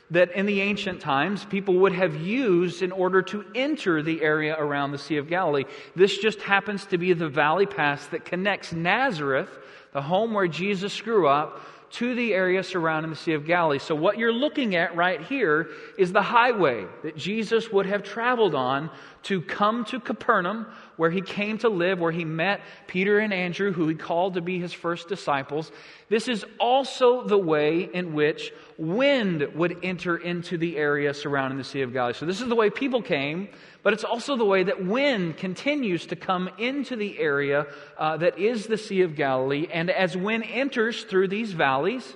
that 0.10 0.31
in 0.31 0.48
the 0.48 0.62
ancient 0.62 1.02
times 1.02 1.46
people 1.46 1.75
would 1.81 1.94
have 1.94 2.16
used 2.16 2.81
in 2.81 2.92
order 2.92 3.22
to 3.22 3.46
enter 3.54 4.02
the 4.02 4.24
area 4.24 4.56
around 4.57 4.92
the 4.92 4.98
Sea 4.98 5.18
of 5.18 5.30
Galilee. 5.30 5.66
This 5.96 6.18
just 6.18 6.42
happens 6.42 6.84
to 6.88 6.98
be 6.98 7.13
the 7.13 7.30
valley 7.30 7.68
pass 7.68 8.07
that 8.07 8.25
connects 8.25 8.74
Nazareth, 8.74 9.50
the 9.94 10.02
home 10.02 10.34
where 10.34 10.48
Jesus 10.48 11.00
grew 11.00 11.28
up, 11.28 11.62
to 11.92 12.16
the 12.16 12.34
area 12.34 12.63
surrounding 12.63 13.12
the 13.12 13.16
Sea 13.16 13.34
of 13.34 13.46
Galilee. 13.46 13.80
So, 13.80 13.94
what 13.96 14.18
you're 14.18 14.34
looking 14.34 14.75
at 14.75 14.96
right 14.96 15.22
here 15.22 15.69
is 15.98 16.12
the 16.12 16.24
highway 16.24 16.86
that 17.04 17.16
Jesus 17.16 17.72
would 17.72 17.86
have 17.86 18.04
traveled 18.04 18.56
on 18.56 18.90
to 19.25 19.42
come 19.42 19.86
to 19.86 20.00
Capernaum, 20.00 20.66
where 20.98 21.12
he 21.12 21.22
came 21.22 21.57
to 21.60 21.69
live, 21.69 22.00
where 22.00 22.12
he 22.12 22.25
met 22.25 22.62
Peter 22.88 23.19
and 23.19 23.33
Andrew, 23.33 23.72
who 23.72 23.88
he 23.88 23.95
called 23.95 24.36
to 24.36 24.42
be 24.42 24.60
his 24.60 24.74
first 24.74 25.07
disciples. 25.07 25.72
This 26.10 26.27
is 26.27 26.45
also 26.60 27.27
the 27.27 27.38
way 27.38 27.81
in 27.81 28.13
which 28.13 28.51
wind 28.77 29.48
would 29.56 29.77
enter 29.83 30.18
into 30.18 30.57
the 30.57 30.77
area 30.77 31.13
surrounding 31.13 31.57
the 31.57 31.63
Sea 31.63 31.81
of 31.81 31.94
Galilee. 31.94 32.13
So, 32.13 32.25
this 32.25 32.42
is 32.42 32.48
the 32.48 32.56
way 32.56 32.69
people 32.69 33.01
came 33.01 33.50
but 33.86 33.94
it's 33.94 34.04
also 34.04 34.36
the 34.36 34.44
way 34.44 34.63
that 34.63 34.83
wind 34.83 35.38
continues 35.38 36.07
to 36.07 36.16
come 36.16 36.50
into 36.57 36.95
the 36.95 37.19
area 37.19 37.68
uh, 38.00 38.18
that 38.18 38.39
is 38.39 38.66
the 38.66 38.80
Sea 38.80 39.01
of 39.01 39.16
Galilee. 39.16 39.68
And 39.71 39.92
as 39.92 40.18
wind 40.18 40.44
enters 40.51 41.04
through 41.04 41.28
these 41.28 41.51
valleys, 41.51 42.16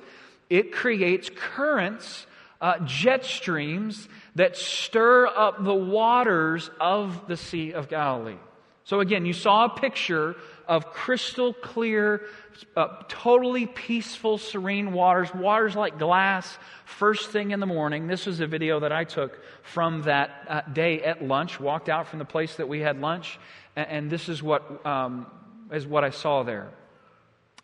it 0.49 0.71
creates 0.71 1.29
currents, 1.29 2.25
uh, 2.59 2.79
jet 2.85 3.23
streams 3.23 4.09
that 4.35 4.57
stir 4.57 5.27
up 5.27 5.63
the 5.63 5.73
waters 5.73 6.69
of 6.79 7.27
the 7.27 7.37
Sea 7.37 7.73
of 7.73 7.89
Galilee. 7.89 8.37
So 8.83 9.01
again, 9.01 9.25
you 9.25 9.33
saw 9.33 9.65
a 9.65 9.69
picture 9.69 10.35
of 10.67 10.87
crystal 10.87 11.53
clear, 11.53 12.23
uh, 12.75 12.87
totally 13.07 13.67
peaceful, 13.67 14.39
serene 14.39 14.93
waters, 14.93 15.33
waters 15.33 15.75
like 15.75 15.99
glass, 15.99 16.57
first 16.85 17.29
thing 17.29 17.51
in 17.51 17.59
the 17.59 17.67
morning. 17.67 18.07
This 18.07 18.25
was 18.25 18.39
a 18.39 18.47
video 18.47 18.79
that 18.79 18.91
I 18.91 19.03
took 19.03 19.39
from 19.61 20.03
that 20.03 20.45
uh, 20.47 20.61
day 20.61 21.03
at 21.03 21.23
lunch, 21.23 21.59
walked 21.59 21.87
out 21.87 22.07
from 22.07 22.17
the 22.17 22.25
place 22.25 22.55
that 22.55 22.67
we 22.67 22.79
had 22.79 22.99
lunch, 22.99 23.39
and, 23.75 23.87
and 23.87 24.09
this 24.09 24.27
is 24.27 24.41
what, 24.41 24.83
um, 24.85 25.27
is 25.71 25.85
what 25.85 26.03
I 26.03 26.09
saw 26.09 26.41
there. 26.41 26.69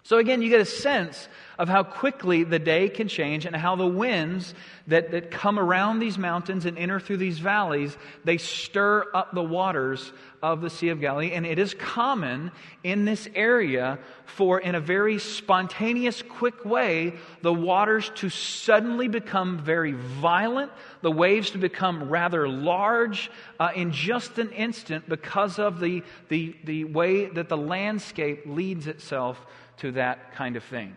So 0.06 0.20
again, 0.20 0.44
you 0.44 0.52
get 0.52 0.62
a 0.62 0.66
sense 0.66 1.28
of 1.58 1.68
how 1.68 1.82
quickly 1.82 2.44
the 2.44 2.60
day 2.60 2.90
can 2.90 3.08
change 3.08 3.48
and 3.48 3.56
how 3.56 3.76
the 3.76 3.88
winds 3.88 4.54
that, 4.86 5.10
that 5.10 5.32
come 5.32 5.58
around 5.58 5.98
these 5.98 6.20
mountains 6.20 6.68
and 6.68 6.78
enter 6.78 7.00
through 7.00 7.18
these 7.18 7.40
valleys, 7.40 7.98
they 8.24 8.38
stir 8.38 9.06
up 9.16 9.34
the 9.34 9.42
waters 9.42 10.14
of 10.44 10.62
the 10.62 10.70
Sea 10.70 10.90
of 10.90 11.02
Galilee. 11.02 11.32
And 11.32 11.44
it 11.44 11.58
is 11.58 11.74
common 11.74 12.52
in 12.84 13.06
this 13.06 13.28
area 13.34 13.98
for, 14.26 14.60
in 14.60 14.76
a 14.76 14.80
very 14.80 15.18
spontaneous, 15.18 16.22
quick 16.22 16.66
way, 16.66 17.16
the 17.42 17.54
waters 17.54 18.12
to 18.16 18.30
suddenly 18.30 19.08
become 19.08 19.58
very 19.58 19.94
violent, 19.94 20.72
the 21.02 21.12
waves 21.12 21.50
to 21.52 21.58
become 21.58 22.10
rather 22.10 22.48
large 22.48 23.32
uh, 23.60 23.72
in 23.76 23.92
just 23.92 24.38
an 24.38 24.52
instant 24.52 25.10
because 25.10 25.58
of 25.58 25.80
the, 25.80 26.04
the, 26.30 26.56
the 26.64 26.84
way 26.84 27.26
that 27.26 27.50
the 27.50 27.58
landscape 27.58 28.44
leads 28.46 28.86
itself 28.86 29.44
to 29.78 29.92
that 29.94 30.34
kind 30.36 30.56
of 30.56 30.64
thing. 30.64 30.96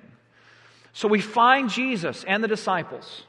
So 0.93 1.09
we 1.09 1.21
find 1.21 1.71
Jesus 1.71 2.25
and 2.25 2.43
the 2.43 2.49
disciples 2.49 3.23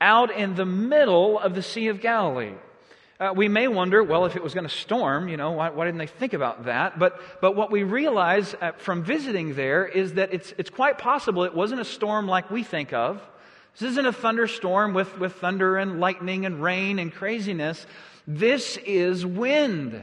out 0.00 0.34
in 0.34 0.54
the 0.54 0.64
middle 0.64 1.38
of 1.38 1.54
the 1.54 1.62
Sea 1.62 1.88
of 1.88 2.00
Galilee. 2.00 2.54
Uh, 3.18 3.34
we 3.36 3.48
may 3.48 3.68
wonder, 3.68 4.02
well, 4.02 4.24
if 4.24 4.34
it 4.34 4.42
was 4.42 4.54
going 4.54 4.66
to 4.66 4.74
storm, 4.74 5.28
you 5.28 5.36
know, 5.36 5.52
why, 5.52 5.68
why, 5.68 5.84
didn't 5.84 5.98
they 5.98 6.06
think 6.06 6.32
about 6.32 6.64
that? 6.64 6.98
But, 6.98 7.20
but 7.42 7.54
what 7.54 7.70
we 7.70 7.82
realize 7.82 8.54
uh, 8.62 8.72
from 8.78 9.04
visiting 9.04 9.54
there 9.54 9.86
is 9.86 10.14
that 10.14 10.32
it's, 10.32 10.54
it's 10.56 10.70
quite 10.70 10.96
possible 10.96 11.44
it 11.44 11.54
wasn't 11.54 11.82
a 11.82 11.84
storm 11.84 12.26
like 12.26 12.50
we 12.50 12.62
think 12.62 12.94
of. 12.94 13.20
This 13.78 13.90
isn't 13.90 14.06
a 14.06 14.12
thunderstorm 14.12 14.94
with, 14.94 15.18
with 15.18 15.34
thunder 15.34 15.76
and 15.76 16.00
lightning 16.00 16.46
and 16.46 16.62
rain 16.62 16.98
and 16.98 17.12
craziness. 17.12 17.86
This 18.26 18.78
is 18.78 19.26
wind 19.26 20.02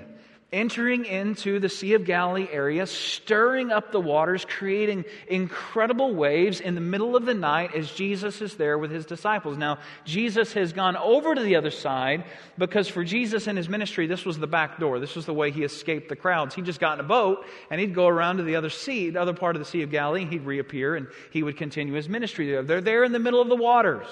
entering 0.54 1.04
into 1.04 1.60
the 1.60 1.68
Sea 1.68 1.94
of 1.94 2.06
Galilee 2.06 2.48
area, 2.50 2.88
stirring 2.88 3.70
up 3.70 3.92
the 3.92 4.00
waters, 4.00 4.46
creating 4.46 5.04
incredible 5.28 6.16
waves 6.16 6.62
in 6.62 6.74
the 6.74 6.82
middle 6.82 7.18
of 7.18 7.26
the 7.26 7.34
night 7.34 7.76
as 7.76 7.92
Jesus 7.92 8.42
is 8.42 8.56
there 8.56 8.78
with 8.78 8.90
his 8.90 9.06
disciples. 9.06 9.58
Now, 9.58 9.80
Jesus 10.06 10.54
has 10.54 10.72
gone 10.72 10.96
over 10.96 11.36
to 11.36 11.42
the 11.42 11.58
other 11.58 11.72
side 11.72 12.24
because 12.58 12.88
for 12.88 13.04
Jesus 13.04 13.48
and 13.48 13.58
his 13.58 13.68
ministry, 13.68 14.08
this 14.08 14.24
was 14.24 14.40
the 14.40 14.48
back 14.48 14.80
door. 14.80 15.00
This 15.00 15.16
was 15.16 15.26
the 15.26 15.34
way 15.34 15.52
he 15.52 15.64
escaped 15.64 16.08
the 16.08 16.16
crowds. 16.16 16.56
He 16.56 16.62
just 16.62 16.80
got 16.80 16.94
in 16.94 17.04
a 17.04 17.08
boat 17.08 17.46
and 17.70 17.82
he'd 17.82 17.94
go 17.94 18.08
around 18.08 18.38
to 18.38 18.44
the 18.44 18.56
other 18.56 18.70
sea, 18.70 19.10
the 19.10 19.22
other 19.22 19.34
part 19.34 19.58
of 19.58 19.60
the 19.60 19.66
Sea 19.66 19.82
of 19.82 19.92
Galilee, 19.92 20.26
he'd 20.26 20.46
reappear 20.46 20.96
and 20.96 21.08
he 21.32 21.44
would 21.44 21.58
continue 21.58 21.94
his 21.94 22.08
ministry 22.08 22.50
there. 22.50 22.64
They're 22.64 22.80
there 22.80 23.04
in 23.04 23.12
the 23.12 23.20
middle 23.20 23.42
of 23.42 23.50
the 23.50 23.56
waters 23.56 24.08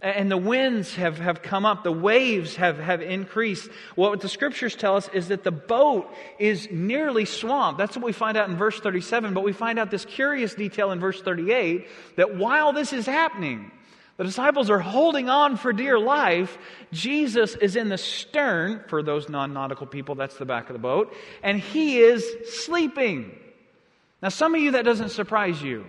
and 0.00 0.30
the 0.30 0.36
winds 0.36 0.94
have, 0.96 1.18
have 1.18 1.40
come 1.40 1.64
up, 1.64 1.82
the 1.82 1.92
waves 1.92 2.56
have, 2.56 2.78
have 2.78 3.00
increased. 3.00 3.70
What 3.94 4.20
the 4.20 4.28
scriptures 4.28 4.76
tell 4.76 4.96
us 4.96 5.08
is 5.14 5.28
that 5.28 5.44
the 5.44 5.50
boat 5.50 6.12
is 6.38 6.68
nearly 6.70 7.24
swamped. 7.24 7.78
That's 7.78 7.96
what 7.96 8.04
we 8.04 8.12
find 8.12 8.36
out 8.36 8.50
in 8.50 8.56
verse 8.56 8.78
37, 8.80 9.32
but 9.32 9.44
we 9.44 9.52
find 9.52 9.78
out 9.78 9.90
this 9.90 10.04
curious 10.04 10.54
detail 10.54 10.90
in 10.92 11.00
verse 11.00 11.22
38 11.22 11.86
that 12.16 12.36
while 12.36 12.74
this 12.74 12.92
is 12.92 13.06
happening, 13.06 13.70
the 14.16 14.24
disciples 14.24 14.70
are 14.70 14.78
holding 14.78 15.28
on 15.28 15.56
for 15.56 15.72
dear 15.72 15.98
life. 15.98 16.58
Jesus 16.92 17.56
is 17.56 17.74
in 17.74 17.88
the 17.88 17.98
stern, 17.98 18.84
for 18.88 19.02
those 19.02 19.28
non 19.28 19.52
nautical 19.52 19.86
people, 19.86 20.14
that's 20.14 20.36
the 20.36 20.44
back 20.44 20.68
of 20.68 20.74
the 20.74 20.78
boat, 20.78 21.14
and 21.42 21.58
he 21.58 21.98
is 21.98 22.24
sleeping. 22.64 23.36
Now, 24.22 24.28
some 24.28 24.54
of 24.54 24.60
you, 24.60 24.72
that 24.72 24.84
doesn't 24.84 25.10
surprise 25.10 25.60
you. 25.60 25.86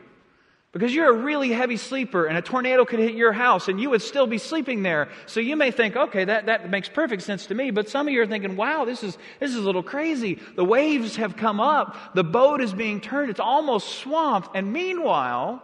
Because 0.75 0.93
you're 0.93 1.09
a 1.09 1.23
really 1.23 1.53
heavy 1.53 1.77
sleeper 1.77 2.25
and 2.25 2.37
a 2.37 2.41
tornado 2.41 2.83
could 2.83 2.99
hit 2.99 3.15
your 3.15 3.31
house 3.31 3.69
and 3.69 3.79
you 3.79 3.91
would 3.91 4.01
still 4.01 4.27
be 4.27 4.37
sleeping 4.37 4.83
there. 4.83 5.07
So 5.25 5.39
you 5.39 5.55
may 5.55 5.71
think, 5.71 5.95
okay, 5.95 6.25
that, 6.25 6.47
that 6.47 6.69
makes 6.69 6.89
perfect 6.89 7.23
sense 7.23 7.45
to 7.45 7.55
me. 7.55 7.71
But 7.71 7.87
some 7.87 8.09
of 8.09 8.13
you 8.13 8.21
are 8.21 8.27
thinking, 8.27 8.57
wow, 8.57 8.83
this 8.83 9.01
is, 9.01 9.17
this 9.39 9.51
is 9.51 9.55
a 9.55 9.61
little 9.61 9.83
crazy. 9.83 10.37
The 10.57 10.65
waves 10.65 11.15
have 11.15 11.37
come 11.37 11.61
up. 11.61 12.13
The 12.13 12.25
boat 12.25 12.59
is 12.59 12.73
being 12.73 12.99
turned. 12.99 13.29
It's 13.29 13.39
almost 13.39 13.87
swamped. 13.99 14.49
And 14.53 14.73
meanwhile, 14.73 15.63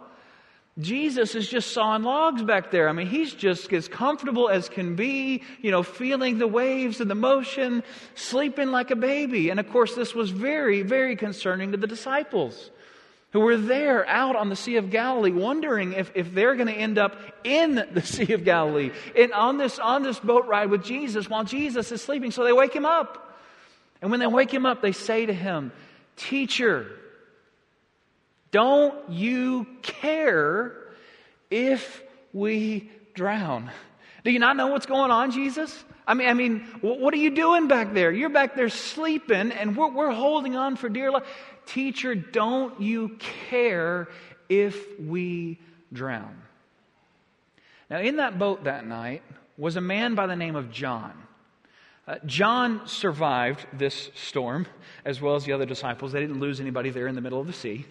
Jesus 0.78 1.34
is 1.34 1.46
just 1.46 1.72
sawing 1.72 2.04
logs 2.04 2.42
back 2.42 2.70
there. 2.70 2.88
I 2.88 2.92
mean, 2.92 3.06
he's 3.06 3.34
just 3.34 3.70
as 3.70 3.88
comfortable 3.88 4.48
as 4.48 4.70
can 4.70 4.96
be, 4.96 5.42
you 5.60 5.70
know, 5.70 5.82
feeling 5.82 6.38
the 6.38 6.48
waves 6.48 7.02
and 7.02 7.10
the 7.10 7.14
motion, 7.14 7.82
sleeping 8.14 8.70
like 8.70 8.90
a 8.90 8.96
baby. 8.96 9.50
And 9.50 9.60
of 9.60 9.68
course, 9.68 9.94
this 9.94 10.14
was 10.14 10.30
very, 10.30 10.80
very 10.80 11.16
concerning 11.16 11.72
to 11.72 11.76
the 11.76 11.86
disciples 11.86 12.70
who 13.32 13.40
were 13.40 13.56
there 13.56 14.06
out 14.08 14.36
on 14.36 14.50
the 14.50 14.56
Sea 14.56 14.76
of 14.76 14.90
Galilee, 14.90 15.32
wondering 15.32 15.94
if, 15.94 16.12
if 16.14 16.32
they're 16.34 16.54
going 16.54 16.68
to 16.68 16.74
end 16.74 16.98
up 16.98 17.16
in 17.44 17.82
the 17.92 18.02
Sea 18.04 18.34
of 18.34 18.44
Galilee 18.44 18.90
and 19.16 19.32
on 19.32 19.56
this, 19.56 19.78
on 19.78 20.02
this 20.02 20.20
boat 20.20 20.46
ride 20.46 20.70
with 20.70 20.84
Jesus 20.84 21.28
while 21.28 21.44
Jesus 21.44 21.90
is 21.92 22.02
sleeping. 22.02 22.30
So 22.30 22.44
they 22.44 22.52
wake 22.52 22.74
him 22.74 22.86
up. 22.86 23.18
And 24.00 24.10
when 24.10 24.20
they 24.20 24.26
wake 24.26 24.52
him 24.52 24.66
up, 24.66 24.82
they 24.82 24.92
say 24.92 25.26
to 25.26 25.32
him, 25.32 25.72
Teacher, 26.16 26.86
don't 28.50 29.10
you 29.10 29.66
care 29.80 30.76
if 31.50 32.02
we 32.32 32.90
drown? 33.14 33.70
Do 34.24 34.30
you 34.30 34.38
not 34.38 34.56
know 34.56 34.66
what's 34.68 34.86
going 34.86 35.10
on, 35.10 35.30
Jesus? 35.30 35.84
I 36.06 36.14
mean, 36.14 36.28
I 36.28 36.34
mean, 36.34 36.60
what 36.80 37.14
are 37.14 37.18
you 37.18 37.30
doing 37.30 37.68
back 37.68 37.94
there? 37.94 38.10
You're 38.10 38.28
back 38.28 38.56
there 38.56 38.68
sleeping, 38.68 39.52
and 39.52 39.76
we're, 39.76 39.90
we're 39.90 40.10
holding 40.10 40.56
on 40.56 40.76
for 40.76 40.88
dear 40.88 41.10
life. 41.10 41.24
Teacher, 41.66 42.14
don't 42.14 42.80
you 42.80 43.16
care 43.50 44.08
if 44.48 44.98
we 45.00 45.58
drown? 45.92 46.36
Now, 47.90 48.00
in 48.00 48.16
that 48.16 48.38
boat 48.38 48.64
that 48.64 48.86
night 48.86 49.22
was 49.58 49.76
a 49.76 49.80
man 49.80 50.14
by 50.14 50.26
the 50.26 50.36
name 50.36 50.56
of 50.56 50.70
John. 50.70 51.12
Uh, 52.06 52.16
John 52.26 52.86
survived 52.86 53.64
this 53.72 54.10
storm, 54.14 54.66
as 55.04 55.20
well 55.20 55.36
as 55.36 55.44
the 55.44 55.52
other 55.52 55.66
disciples. 55.66 56.12
They 56.12 56.20
didn't 56.20 56.40
lose 56.40 56.60
anybody 56.60 56.90
there 56.90 57.06
in 57.06 57.14
the 57.14 57.20
middle 57.20 57.40
of 57.40 57.46
the 57.46 57.52
sea. 57.52 57.86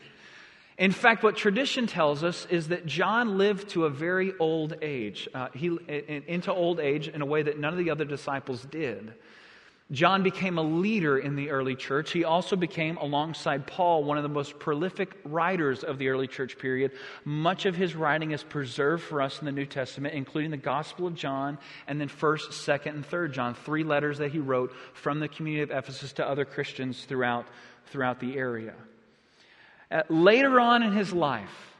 In 0.77 0.91
fact, 0.91 1.23
what 1.23 1.37
tradition 1.37 1.85
tells 1.85 2.23
us 2.23 2.47
is 2.49 2.69
that 2.69 2.85
John 2.85 3.37
lived 3.37 3.69
to 3.69 3.85
a 3.85 3.89
very 3.89 4.33
old 4.39 4.75
age, 4.81 5.29
uh, 5.33 5.49
he, 5.53 5.67
into 6.27 6.51
old 6.51 6.79
age 6.79 7.07
in 7.07 7.21
a 7.21 7.25
way 7.25 7.43
that 7.43 7.59
none 7.59 7.71
of 7.73 7.77
the 7.77 7.91
other 7.91 8.05
disciples 8.05 8.65
did. 8.65 9.13
John 9.91 10.23
became 10.23 10.57
a 10.57 10.61
leader 10.61 11.19
in 11.19 11.35
the 11.35 11.49
early 11.49 11.75
church. 11.75 12.11
He 12.11 12.23
also 12.23 12.55
became, 12.55 12.95
alongside 12.97 13.67
Paul, 13.67 14.05
one 14.05 14.17
of 14.17 14.23
the 14.23 14.29
most 14.29 14.57
prolific 14.57 15.17
writers 15.25 15.83
of 15.83 15.97
the 15.97 16.07
early 16.07 16.27
church 16.27 16.57
period. 16.57 16.91
Much 17.25 17.65
of 17.65 17.75
his 17.75 17.93
writing 17.93 18.31
is 18.31 18.41
preserved 18.41 19.03
for 19.03 19.21
us 19.21 19.39
in 19.39 19.45
the 19.45 19.51
New 19.51 19.65
Testament, 19.65 20.13
including 20.13 20.49
the 20.49 20.57
Gospel 20.57 21.07
of 21.07 21.15
John 21.15 21.57
and 21.87 21.99
then 21.99 22.07
1st, 22.07 22.49
2nd, 22.49 22.87
and 22.87 23.09
3rd 23.09 23.33
John, 23.33 23.53
three 23.53 23.83
letters 23.83 24.19
that 24.19 24.31
he 24.31 24.39
wrote 24.39 24.73
from 24.93 25.19
the 25.19 25.27
community 25.27 25.63
of 25.63 25.77
Ephesus 25.77 26.13
to 26.13 26.25
other 26.25 26.45
Christians 26.45 27.03
throughout, 27.03 27.45
throughout 27.87 28.21
the 28.21 28.37
area. 28.37 28.73
Uh, 29.91 30.03
later 30.07 30.57
on 30.61 30.83
in 30.83 30.93
his 30.93 31.11
life, 31.11 31.75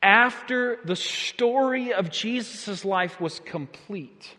after 0.00 0.78
the 0.84 0.94
story 0.96 1.92
of 1.92 2.08
Jesus' 2.08 2.84
life 2.84 3.20
was 3.20 3.40
complete, 3.40 4.36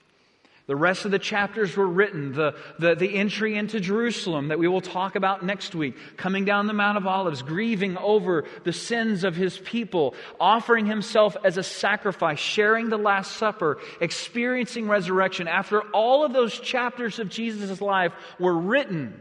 the 0.66 0.76
rest 0.78 1.04
of 1.04 1.12
the 1.12 1.20
chapters 1.20 1.76
were 1.76 1.88
written, 1.88 2.32
the, 2.32 2.56
the, 2.80 2.96
the, 2.96 3.16
entry 3.16 3.56
into 3.56 3.82
Jerusalem 3.82 4.48
that 4.48 4.60
we 4.60 4.68
will 4.70 4.80
talk 4.80 5.16
about 5.16 5.44
next 5.44 5.76
week, 5.76 5.98
coming 6.16 6.46
down 6.46 6.68
the 6.68 6.74
Mount 6.74 6.98
of 6.98 7.06
Olives, 7.06 7.42
grieving 7.42 7.98
over 7.98 8.46
the 8.64 8.72
sins 8.72 9.26
of 9.26 9.36
his 9.36 9.58
people, 9.58 10.16
offering 10.40 10.86
himself 10.86 11.36
as 11.44 11.58
a 11.58 11.64
sacrifice, 11.64 12.40
sharing 12.40 12.88
the 12.88 12.98
Last 12.98 13.36
Supper, 13.36 13.78
experiencing 14.00 14.88
resurrection. 14.88 15.50
After 15.50 15.82
all 15.92 16.24
of 16.24 16.32
those 16.32 16.58
chapters 16.58 17.20
of 17.20 17.28
Jesus' 17.28 17.82
life 17.82 18.14
were 18.40 18.58
written, 18.58 19.20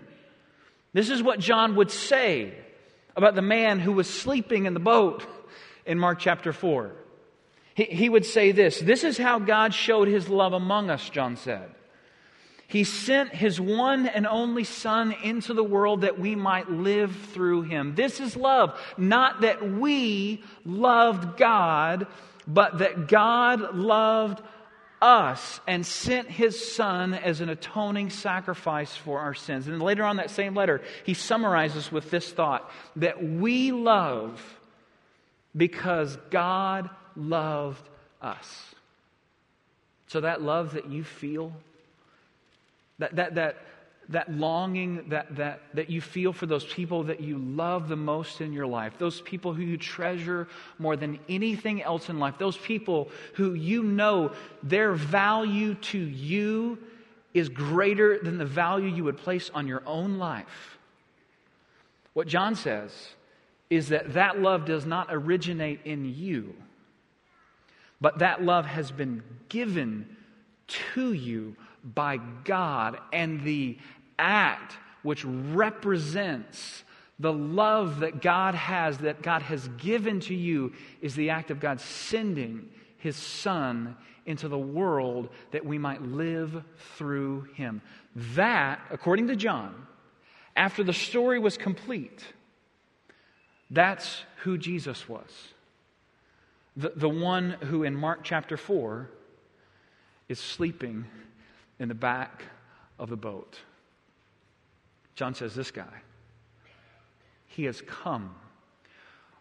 this 0.93 1.11
is 1.11 1.25
what 1.25 1.41
John 1.41 1.75
would 1.75 1.91
say 1.91 2.55
about 3.17 3.35
the 3.35 3.43
man 3.43 3.81
who 3.81 3.93
was 3.93 4.09
sleeping 4.09 4.67
in 4.67 4.75
the 4.75 4.81
boat 4.81 5.27
in 5.85 5.99
Mark 5.99 6.21
chapter 6.21 6.53
4. 6.53 7.02
He, 7.75 7.85
he 7.85 8.09
would 8.09 8.25
say 8.25 8.53
this 8.53 8.81
This 8.81 9.05
is 9.05 9.19
how 9.19 9.39
God 9.39 9.75
showed 9.75 10.09
his 10.09 10.29
love 10.29 10.53
among 10.53 10.91
us, 10.91 11.09
John 11.09 11.37
said. 11.37 11.71
He 12.69 12.85
sent 12.85 13.35
his 13.35 13.61
one 13.61 14.07
and 14.07 14.27
only 14.27 14.65
Son 14.65 15.15
into 15.23 15.53
the 15.53 15.63
world 15.63 16.01
that 16.01 16.19
we 16.19 16.35
might 16.35 16.71
live 16.71 17.15
through 17.35 17.63
him. 17.63 17.95
This 17.95 18.19
is 18.19 18.35
love. 18.35 18.81
Not 18.97 19.43
that 19.43 19.71
we 19.71 20.43
loved 20.65 21.37
God, 21.37 22.07
but 22.47 22.79
that 22.79 23.09
God 23.09 23.75
loved 23.75 24.43
us 25.03 25.61
and 25.67 25.85
sent 25.85 26.31
his 26.31 26.75
son 26.75 27.13
as 27.13 27.41
an 27.41 27.49
atoning 27.49 28.09
sacrifice 28.09 28.97
for 28.97 29.19
our 29.19 29.35
sins. 29.35 29.67
And 29.67 29.83
later 29.83 30.05
on 30.05 30.17
that 30.17 30.31
same 30.31 30.55
letter, 30.55 30.81
he 31.05 31.13
summarizes 31.13 31.93
with 31.93 32.11
this 32.11 32.31
thought 32.31 32.71
that 32.97 33.23
we 33.23 33.73
love 33.73 34.41
because 35.55 36.17
God 36.31 36.89
loved 37.17 37.89
us. 38.21 38.75
So 40.07 40.21
that 40.21 40.43
love 40.43 40.75
that 40.75 40.91
you 40.91 41.05
feel, 41.05 41.53
that, 42.99 43.17
that, 43.17 43.35
that, 43.37 43.57
that 44.11 44.31
longing 44.33 45.09
that, 45.09 45.35
that, 45.37 45.61
that 45.75 45.91
you 45.91 46.01
feel 46.01 46.33
for 46.33 46.47
those 46.47 46.65
people 46.65 47.05
that 47.05 47.21
you 47.21 47.39
love 47.39 47.89
the 47.89 47.97
most 47.97 48.41
in 48.41 48.53
your 48.53 48.67
life, 48.67 48.95
those 48.99 49.21
people 49.23 49.55
who 49.55 49.63
you 49.63 49.77
treasure 49.77 50.49
more 50.79 50.97
than 50.97 51.19
anything 51.29 51.83
else 51.83 52.09
in 52.09 52.19
life, 52.19 52.37
those 52.39 52.57
people 52.57 53.09
who 53.35 53.55
you 53.55 53.83
know 53.83 54.33
their 54.63 54.93
value 54.93 55.75
to 55.77 55.99
you 55.99 56.79
is 57.33 57.49
greater 57.49 58.19
than 58.19 58.39
the 58.39 58.45
value 58.45 58.89
you 58.89 59.05
would 59.05 59.19
place 59.19 59.51
on 59.55 59.67
your 59.67 59.83
own 59.87 60.19
life. 60.19 60.79
What 62.13 62.27
John 62.27 62.55
says 62.55 62.93
is 63.71 63.89
that 63.89 64.13
that 64.15 64.41
love 64.41 64.67
does 64.67 64.85
not 64.85 65.09
originate 65.11 65.81
in 65.85 66.15
you, 66.15 66.55
but 68.03 68.19
that 68.19 68.43
love 68.43 68.67
has 68.67 68.91
been 68.91 69.23
given 69.49 70.17
to 70.67 71.13
you 71.13 71.57
by 71.85 72.19
God, 72.45 72.99
and 73.13 73.43
the 73.43 73.79
act 74.19 74.77
which 75.03 75.25
represents 75.25 76.83
the 77.19 77.33
love 77.33 78.01
that 78.01 78.21
God 78.21 78.57
has, 78.57 78.99
that 78.99 79.23
God 79.23 79.43
has 79.43 79.69
given 79.79 80.19
to 80.21 80.35
you, 80.35 80.73
is 81.01 81.15
the 81.15 81.31
act 81.31 81.53
of 81.53 81.61
God 81.61 81.81
sending 81.81 82.69
His 82.99 83.17
Son 83.17 83.97
into 84.27 84.49
the 84.49 84.59
world 84.59 85.29
that 85.53 85.65
we 85.65 85.79
might 85.79 86.03
live 86.03 86.65
through 86.97 87.49
Him. 87.55 87.83
That, 88.35 88.81
according 88.91 89.29
to 89.29 89.37
John, 89.37 89.87
after 90.57 90.83
the 90.83 90.93
story 90.93 91.39
was 91.39 91.57
complete, 91.57 92.25
that's 93.71 94.25
who 94.39 94.59
Jesus 94.59 95.09
was. 95.09 95.52
The, 96.77 96.93
the 96.95 97.09
one 97.09 97.51
who 97.51 97.83
in 97.83 97.95
Mark 97.95 98.21
chapter 98.23 98.57
4 98.57 99.09
is 100.29 100.41
sleeping 100.41 101.05
in 101.79 101.89
the 101.89 101.95
back 101.95 102.45
of 102.99 103.11
the 103.11 103.17
boat. 103.17 103.59
John 105.15 105.35
says, 105.35 105.55
This 105.55 105.71
guy, 105.71 106.03
he 107.47 107.65
has 107.65 107.83
come. 107.83 108.35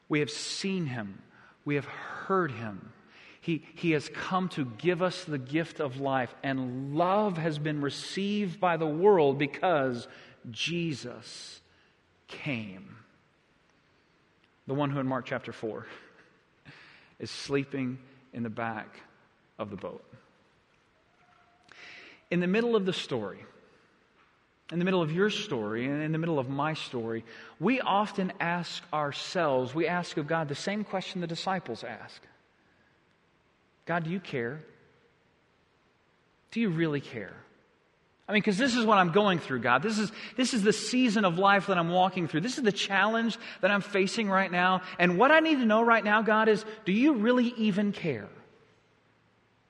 We 0.09 0.19
have 0.19 0.29
seen 0.29 0.87
him, 0.87 1.21
we 1.63 1.75
have 1.75 1.85
heard 1.85 2.51
him. 2.51 2.91
He, 3.39 3.65
he 3.73 3.91
has 3.91 4.07
come 4.09 4.49
to 4.49 4.65
give 4.65 5.01
us 5.01 5.23
the 5.23 5.39
gift 5.39 5.79
of 5.79 5.99
life, 5.99 6.35
and 6.43 6.95
love 6.95 7.37
has 7.37 7.57
been 7.57 7.81
received 7.81 8.59
by 8.59 8.77
the 8.77 8.85
world 8.85 9.39
because 9.39 10.07
Jesus 10.51 11.59
came. 12.27 12.97
The 14.67 14.75
one 14.75 14.91
who 14.91 14.99
in 14.99 15.07
Mark 15.07 15.25
chapter 15.25 15.51
4 15.51 15.87
is 17.21 17.31
sleeping 17.31 17.99
in 18.33 18.43
the 18.43 18.49
back 18.49 18.99
of 19.57 19.69
the 19.69 19.77
boat. 19.77 20.03
In 22.29 22.41
the 22.41 22.47
middle 22.47 22.75
of 22.75 22.85
the 22.85 22.93
story, 22.93 23.39
in 24.71 24.79
the 24.79 24.85
middle 24.85 25.01
of 25.01 25.11
your 25.11 25.29
story 25.29 25.85
and 25.85 26.01
in 26.01 26.11
the 26.11 26.17
middle 26.17 26.39
of 26.39 26.49
my 26.49 26.73
story, 26.73 27.23
we 27.59 27.79
often 27.79 28.33
ask 28.39 28.81
ourselves, 28.91 29.75
we 29.75 29.87
ask 29.87 30.17
of 30.17 30.27
God 30.27 30.49
the 30.49 30.55
same 30.55 30.83
question 30.83 31.21
the 31.21 31.27
disciples 31.27 31.83
ask 31.83 32.21
God, 33.85 34.03
do 34.05 34.09
you 34.09 34.19
care? 34.19 34.61
Do 36.51 36.59
you 36.59 36.69
really 36.69 37.01
care? 37.01 37.33
I 38.27 38.33
mean, 38.33 38.41
because 38.41 38.57
this 38.57 38.75
is 38.75 38.85
what 38.85 38.97
I'm 38.97 39.11
going 39.11 39.39
through, 39.39 39.59
God. 39.59 39.83
This 39.83 39.97
is, 39.97 40.11
this 40.37 40.53
is 40.53 40.63
the 40.63 40.71
season 40.71 41.25
of 41.25 41.37
life 41.37 41.67
that 41.67 41.77
I'm 41.77 41.89
walking 41.89 42.27
through. 42.27 42.41
This 42.41 42.57
is 42.57 42.63
the 42.63 42.71
challenge 42.71 43.37
that 43.61 43.71
I'm 43.71 43.81
facing 43.81 44.29
right 44.29 44.51
now. 44.51 44.81
And 44.99 45.17
what 45.17 45.31
I 45.31 45.39
need 45.39 45.55
to 45.55 45.65
know 45.65 45.81
right 45.81 46.03
now, 46.03 46.21
God, 46.21 46.47
is 46.47 46.63
do 46.85 46.93
you 46.93 47.15
really 47.15 47.53
even 47.57 47.91
care? 47.91 48.29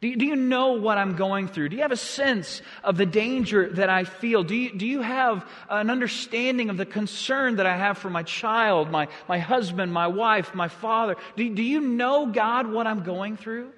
Do 0.02 0.08
you, 0.08 0.16
do 0.16 0.26
you 0.26 0.36
know 0.36 0.74
what 0.74 0.98
I'm 0.98 1.16
going 1.16 1.48
through? 1.48 1.70
Do 1.70 1.76
you 1.76 1.84
have 1.84 1.92
a 1.92 1.98
sense 1.98 2.64
of 2.84 2.98
the 2.98 3.06
danger 3.06 3.70
that 3.70 3.90
I 3.90 4.04
feel? 4.04 4.44
Do 4.44 4.56
you, 4.56 4.76
do 4.76 4.88
you 4.88 5.02
have 5.02 5.48
an 5.70 5.92
understanding 5.92 6.72
of 6.72 6.78
the 6.78 6.88
concern 6.88 7.58
that 7.58 7.68
I 7.68 7.78
have 7.78 8.00
for 8.00 8.10
my 8.10 8.24
child, 8.24 8.90
my, 8.90 9.08
my 9.30 9.38
husband, 9.38 9.94
my 9.94 10.08
wife, 10.08 10.56
my 10.56 10.70
father? 10.70 11.18
Do, 11.36 11.48
do 11.54 11.62
you 11.62 11.82
know, 11.82 12.26
God, 12.26 12.66
what 12.66 12.88
I'm 12.88 13.04
going 13.04 13.38
through? 13.38 13.72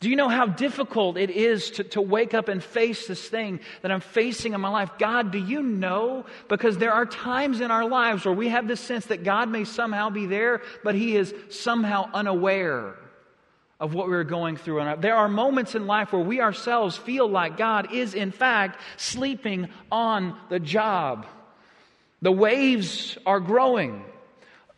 Do 0.00 0.08
you 0.08 0.14
know 0.14 0.28
how 0.28 0.46
difficult 0.46 1.16
it 1.16 1.30
is 1.30 1.72
to, 1.72 1.84
to 1.84 2.00
wake 2.00 2.32
up 2.32 2.48
and 2.48 2.62
face 2.62 3.08
this 3.08 3.28
thing 3.28 3.58
that 3.82 3.90
I'm 3.90 4.00
facing 4.00 4.54
in 4.54 4.60
my 4.60 4.68
life? 4.68 4.90
God, 4.98 5.32
do 5.32 5.38
you 5.38 5.60
know? 5.60 6.24
Because 6.48 6.78
there 6.78 6.92
are 6.92 7.04
times 7.04 7.60
in 7.60 7.72
our 7.72 7.88
lives 7.88 8.24
where 8.24 8.34
we 8.34 8.48
have 8.48 8.68
this 8.68 8.80
sense 8.80 9.06
that 9.06 9.24
God 9.24 9.48
may 9.48 9.64
somehow 9.64 10.10
be 10.10 10.26
there, 10.26 10.62
but 10.84 10.94
He 10.94 11.16
is 11.16 11.34
somehow 11.50 12.08
unaware 12.14 12.94
of 13.80 13.92
what 13.92 14.08
we're 14.08 14.22
going 14.22 14.56
through. 14.56 14.80
And 14.80 15.02
there 15.02 15.16
are 15.16 15.28
moments 15.28 15.74
in 15.74 15.88
life 15.88 16.12
where 16.12 16.22
we 16.22 16.40
ourselves 16.40 16.96
feel 16.96 17.28
like 17.28 17.56
God 17.56 17.92
is, 17.92 18.14
in 18.14 18.30
fact, 18.30 18.80
sleeping 18.96 19.68
on 19.90 20.38
the 20.48 20.60
job. 20.60 21.26
The 22.22 22.32
waves 22.32 23.18
are 23.26 23.40
growing. 23.40 24.04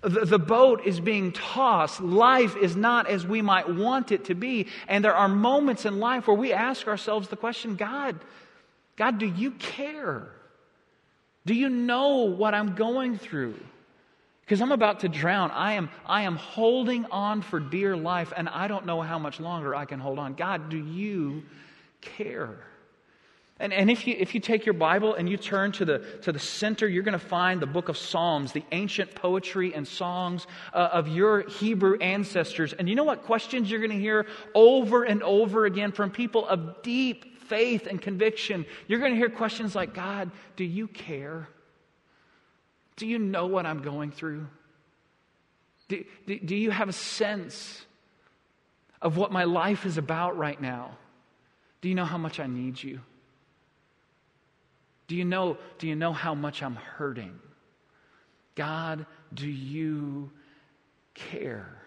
The, 0.02 0.24
the 0.24 0.38
boat 0.38 0.86
is 0.86 0.98
being 0.98 1.32
tossed. 1.32 2.00
Life 2.00 2.56
is 2.56 2.74
not 2.74 3.06
as 3.06 3.26
we 3.26 3.42
might 3.42 3.68
want 3.68 4.12
it 4.12 4.26
to 4.26 4.34
be. 4.34 4.66
And 4.88 5.04
there 5.04 5.14
are 5.14 5.28
moments 5.28 5.84
in 5.84 5.98
life 5.98 6.26
where 6.26 6.36
we 6.36 6.52
ask 6.52 6.88
ourselves 6.88 7.28
the 7.28 7.36
question 7.36 7.76
God, 7.76 8.18
God, 8.96 9.18
do 9.18 9.26
you 9.26 9.52
care? 9.52 10.28
Do 11.44 11.54
you 11.54 11.68
know 11.68 12.24
what 12.24 12.54
I'm 12.54 12.74
going 12.74 13.18
through? 13.18 13.58
Because 14.44 14.60
I'm 14.60 14.72
about 14.72 15.00
to 15.00 15.08
drown. 15.08 15.50
I 15.52 15.74
am, 15.74 15.90
I 16.06 16.22
am 16.22 16.36
holding 16.36 17.04
on 17.06 17.40
for 17.42 17.60
dear 17.60 17.96
life, 17.96 18.32
and 18.36 18.48
I 18.48 18.68
don't 18.68 18.84
know 18.84 19.00
how 19.00 19.18
much 19.18 19.38
longer 19.38 19.74
I 19.74 19.84
can 19.84 20.00
hold 20.00 20.18
on. 20.18 20.34
God, 20.34 20.70
do 20.70 20.76
you 20.76 21.44
care? 22.00 22.58
And, 23.60 23.74
and 23.74 23.90
if, 23.90 24.06
you, 24.06 24.16
if 24.18 24.34
you 24.34 24.40
take 24.40 24.64
your 24.64 24.72
Bible 24.72 25.14
and 25.14 25.28
you 25.28 25.36
turn 25.36 25.72
to 25.72 25.84
the, 25.84 25.98
to 26.22 26.32
the 26.32 26.38
center, 26.38 26.88
you're 26.88 27.02
going 27.02 27.12
to 27.12 27.18
find 27.18 27.60
the 27.60 27.66
book 27.66 27.90
of 27.90 27.98
Psalms, 27.98 28.52
the 28.52 28.64
ancient 28.72 29.14
poetry 29.14 29.74
and 29.74 29.86
songs 29.86 30.46
uh, 30.72 30.88
of 30.92 31.08
your 31.08 31.46
Hebrew 31.46 31.98
ancestors. 31.98 32.72
And 32.72 32.88
you 32.88 32.94
know 32.94 33.04
what 33.04 33.24
questions 33.24 33.70
you're 33.70 33.80
going 33.80 33.90
to 33.90 33.98
hear 33.98 34.26
over 34.54 35.04
and 35.04 35.22
over 35.22 35.66
again 35.66 35.92
from 35.92 36.10
people 36.10 36.48
of 36.48 36.82
deep 36.82 37.38
faith 37.48 37.86
and 37.86 38.00
conviction? 38.00 38.64
You're 38.88 38.98
going 38.98 39.12
to 39.12 39.18
hear 39.18 39.28
questions 39.28 39.74
like 39.74 39.92
God, 39.92 40.30
do 40.56 40.64
you 40.64 40.88
care? 40.88 41.46
Do 42.96 43.06
you 43.06 43.18
know 43.18 43.46
what 43.46 43.66
I'm 43.66 43.82
going 43.82 44.10
through? 44.10 44.46
Do, 45.88 46.02
do, 46.26 46.38
do 46.38 46.56
you 46.56 46.70
have 46.70 46.88
a 46.88 46.94
sense 46.94 47.84
of 49.02 49.18
what 49.18 49.32
my 49.32 49.44
life 49.44 49.84
is 49.84 49.98
about 49.98 50.38
right 50.38 50.60
now? 50.60 50.96
Do 51.82 51.90
you 51.90 51.94
know 51.94 52.06
how 52.06 52.18
much 52.18 52.40
I 52.40 52.46
need 52.46 52.82
you? 52.82 53.00
Do 55.10 55.16
you 55.16 55.24
know, 55.24 55.58
do 55.80 55.88
you 55.88 55.96
know 55.96 56.12
how 56.12 56.36
much 56.36 56.62
I'm 56.62 56.76
hurting? 56.76 57.36
God, 58.54 59.06
do 59.34 59.48
you 59.48 60.30
care? 61.14 61.79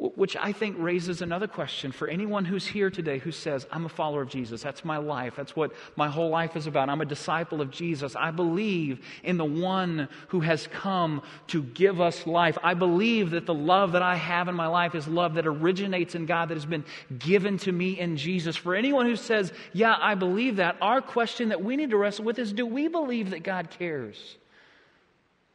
Which 0.00 0.34
I 0.34 0.52
think 0.52 0.76
raises 0.78 1.20
another 1.20 1.46
question 1.46 1.92
for 1.92 2.08
anyone 2.08 2.46
who's 2.46 2.66
here 2.66 2.88
today 2.88 3.18
who 3.18 3.30
says, 3.30 3.66
I'm 3.70 3.84
a 3.84 3.90
follower 3.90 4.22
of 4.22 4.30
Jesus. 4.30 4.62
That's 4.62 4.82
my 4.82 4.96
life. 4.96 5.34
That's 5.36 5.54
what 5.54 5.72
my 5.94 6.08
whole 6.08 6.30
life 6.30 6.56
is 6.56 6.66
about. 6.66 6.88
I'm 6.88 7.02
a 7.02 7.04
disciple 7.04 7.60
of 7.60 7.70
Jesus. 7.70 8.16
I 8.16 8.30
believe 8.30 9.04
in 9.22 9.36
the 9.36 9.44
one 9.44 10.08
who 10.28 10.40
has 10.40 10.66
come 10.68 11.20
to 11.48 11.62
give 11.62 12.00
us 12.00 12.26
life. 12.26 12.56
I 12.62 12.72
believe 12.72 13.32
that 13.32 13.44
the 13.44 13.52
love 13.52 13.92
that 13.92 14.00
I 14.00 14.16
have 14.16 14.48
in 14.48 14.54
my 14.54 14.68
life 14.68 14.94
is 14.94 15.06
love 15.06 15.34
that 15.34 15.46
originates 15.46 16.14
in 16.14 16.24
God, 16.24 16.48
that 16.48 16.54
has 16.54 16.64
been 16.64 16.86
given 17.18 17.58
to 17.58 17.72
me 17.72 18.00
in 18.00 18.16
Jesus. 18.16 18.56
For 18.56 18.74
anyone 18.74 19.04
who 19.04 19.16
says, 19.16 19.52
Yeah, 19.74 19.98
I 20.00 20.14
believe 20.14 20.56
that, 20.56 20.78
our 20.80 21.02
question 21.02 21.50
that 21.50 21.62
we 21.62 21.76
need 21.76 21.90
to 21.90 21.98
wrestle 21.98 22.24
with 22.24 22.38
is 22.38 22.54
do 22.54 22.64
we 22.64 22.88
believe 22.88 23.30
that 23.30 23.42
God 23.42 23.68
cares? 23.68 24.38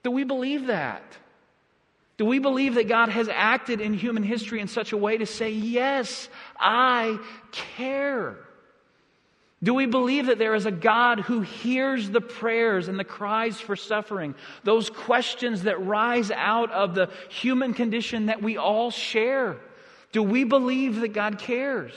Do 0.04 0.12
we 0.12 0.24
believe 0.24 0.68
that? 0.68 1.18
Do 2.17 2.25
we 2.25 2.39
believe 2.39 2.75
that 2.75 2.88
God 2.88 3.10
has 3.10 3.27
acted 3.27 3.81
in 3.81 3.93
human 3.93 4.24
history 4.24 4.62
in 4.62 4.67
such 4.67 4.93
a 4.93 4.98
way 4.98 5.17
to 5.17 5.25
say, 5.25 5.51
Yes, 5.51 6.29
I 6.60 7.19
care? 7.51 8.38
Do 9.63 9.74
we 9.74 9.86
believe 9.86 10.27
that 10.27 10.38
there 10.38 10.53
is 10.53 10.65
a 10.65 10.72
God 10.72 11.22
who 11.22 11.41
hears 11.41 12.10
the 12.10 12.22
prayers 12.22 12.88
and 12.88 13.00
the 13.00 13.03
cries 13.03 13.60
for 13.60 13.75
suffering, 13.75 14.36
those 14.63 14.89
questions 14.89 15.63
that 15.63 15.84
rise 15.84 16.29
out 16.29 16.72
of 16.72 16.93
the 16.93 17.10
human 17.29 17.74
condition 17.74 18.27
that 18.27 18.43
we 18.43 18.57
all 18.57 18.91
share? 18.91 19.57
Do 20.12 20.22
we 20.22 20.43
believe 20.43 20.98
that 20.98 21.13
God 21.13 21.39
cares? 21.39 21.93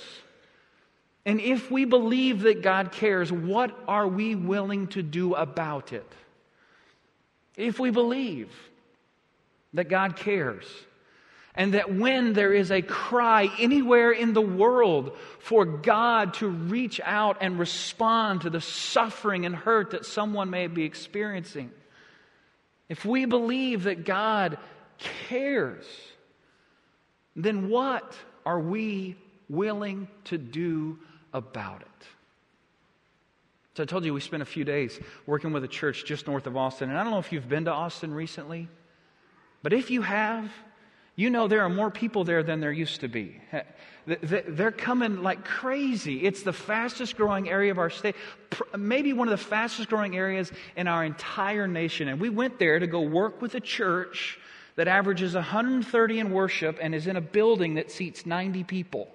And 1.27 1.41
if 1.41 1.71
we 1.71 1.85
believe 1.85 2.41
that 2.41 2.63
God 2.63 2.91
cares, 2.91 3.31
what 3.31 3.79
are 3.87 4.09
we 4.09 4.35
willing 4.35 4.87
to 4.89 5.03
do 5.03 5.35
about 5.35 5.93
it? 5.93 6.11
If 7.57 7.79
we 7.79 7.91
believe, 7.91 8.51
that 9.75 9.89
God 9.89 10.17
cares. 10.17 10.65
And 11.55 11.75
that 11.75 11.93
when 11.93 12.35
there 12.35 12.53
is 12.53 12.71
a 12.71 12.83
cry 12.83 13.51
anywhere 13.59 14.13
in 14.13 14.33
the 14.33 14.41
world 14.41 15.17
for 15.41 15.65
God 15.65 16.35
to 16.35 16.49
reach 16.49 17.01
out 17.03 17.39
and 17.41 17.59
respond 17.59 18.43
to 18.43 18.51
the 18.51 18.61
suffering 18.61 19.45
and 19.45 19.57
hurt 19.57 19.91
that 19.91 20.07
someone 20.07 20.51
may 20.51 20.69
be 20.69 20.85
experiencing, 20.85 21.73
if 22.89 23.05
we 23.05 23.25
believe 23.25 23.85
that 23.85 24.05
God 24.05 24.59
cares, 24.99 25.85
then 27.35 27.69
what 27.69 28.15
are 28.47 28.61
we 28.61 29.17
willing 29.49 30.09
to 30.25 30.39
do 30.39 30.99
about 31.33 31.81
it? 31.81 32.07
So 33.75 33.83
I 33.83 33.87
told 33.87 34.05
you 34.05 34.15
we 34.15 34.21
spent 34.21 34.43
a 34.43 34.47
few 34.47 34.65
days 34.65 34.99
working 35.27 35.53
with 35.53 35.63
a 35.63 35.69
church 35.69 36.05
just 36.05 36.27
north 36.27 36.47
of 36.47 36.57
Austin. 36.57 36.89
And 36.89 36.99
I 36.99 37.05
don't 37.05 37.13
know 37.13 37.21
if 37.21 37.33
you've 37.33 37.49
been 37.49 37.67
to 37.67 37.73
Austin 37.73 38.13
recently. 38.13 38.69
But 39.63 39.73
if 39.73 39.91
you 39.91 40.03
have, 40.03 40.51
you 41.17 41.31
know 41.31 41.49
there 41.49 41.63
are 41.63 41.69
more 41.69 41.91
people 41.91 42.25
there 42.25 42.43
than 42.43 42.61
there 42.61 42.73
used 42.73 43.01
to 43.01 43.09
be. 43.09 43.41
They're 44.07 44.71
coming 44.71 45.23
like 45.23 45.45
crazy. 45.45 46.25
It's 46.25 46.43
the 46.43 46.53
fastest 46.53 47.17
growing 47.17 47.49
area 47.51 47.71
of 47.71 47.79
our 47.79 47.91
state, 47.91 48.15
maybe 48.77 49.13
one 49.13 49.29
of 49.29 49.33
the 49.33 49.45
fastest 49.45 49.89
growing 49.89 50.17
areas 50.17 50.53
in 50.77 50.89
our 50.89 51.05
entire 51.05 51.67
nation. 51.67 52.09
And 52.09 52.21
we 52.21 52.31
went 52.31 52.59
there 52.59 52.79
to 52.79 52.87
go 52.87 53.01
work 53.01 53.43
with 53.43 53.55
a 53.55 53.61
church 53.61 54.39
that 54.77 54.87
averages 54.87 55.35
130 55.35 56.19
in 56.21 56.31
worship 56.31 56.79
and 56.81 56.95
is 56.95 57.09
in 57.09 57.17
a 57.17 57.21
building 57.21 57.75
that 57.75 57.91
seats 57.91 58.25
90 58.25 58.63
people. 58.65 59.09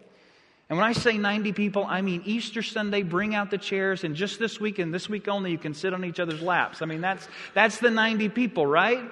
And 0.70 0.78
when 0.78 0.86
I 0.86 0.94
say 0.94 1.18
90 1.18 1.54
people, 1.54 1.86
I 1.88 2.02
mean 2.02 2.22
Easter 2.26 2.62
Sunday, 2.62 3.04
bring 3.04 3.34
out 3.34 3.50
the 3.50 3.58
chairs, 3.58 4.04
and 4.04 4.16
just 4.16 4.40
this 4.40 4.60
week 4.60 4.80
and 4.80 4.94
this 4.94 5.08
week 5.08 5.28
only, 5.28 5.52
you 5.52 5.58
can 5.58 5.74
sit 5.74 5.94
on 5.94 6.04
each 6.04 6.20
other's 6.20 6.42
laps. 6.42 6.82
I 6.82 6.86
mean, 6.86 7.00
that's, 7.00 7.28
that's 7.54 7.80
the 7.80 7.92
90 7.92 8.30
people, 8.30 8.68
right? 8.68 9.04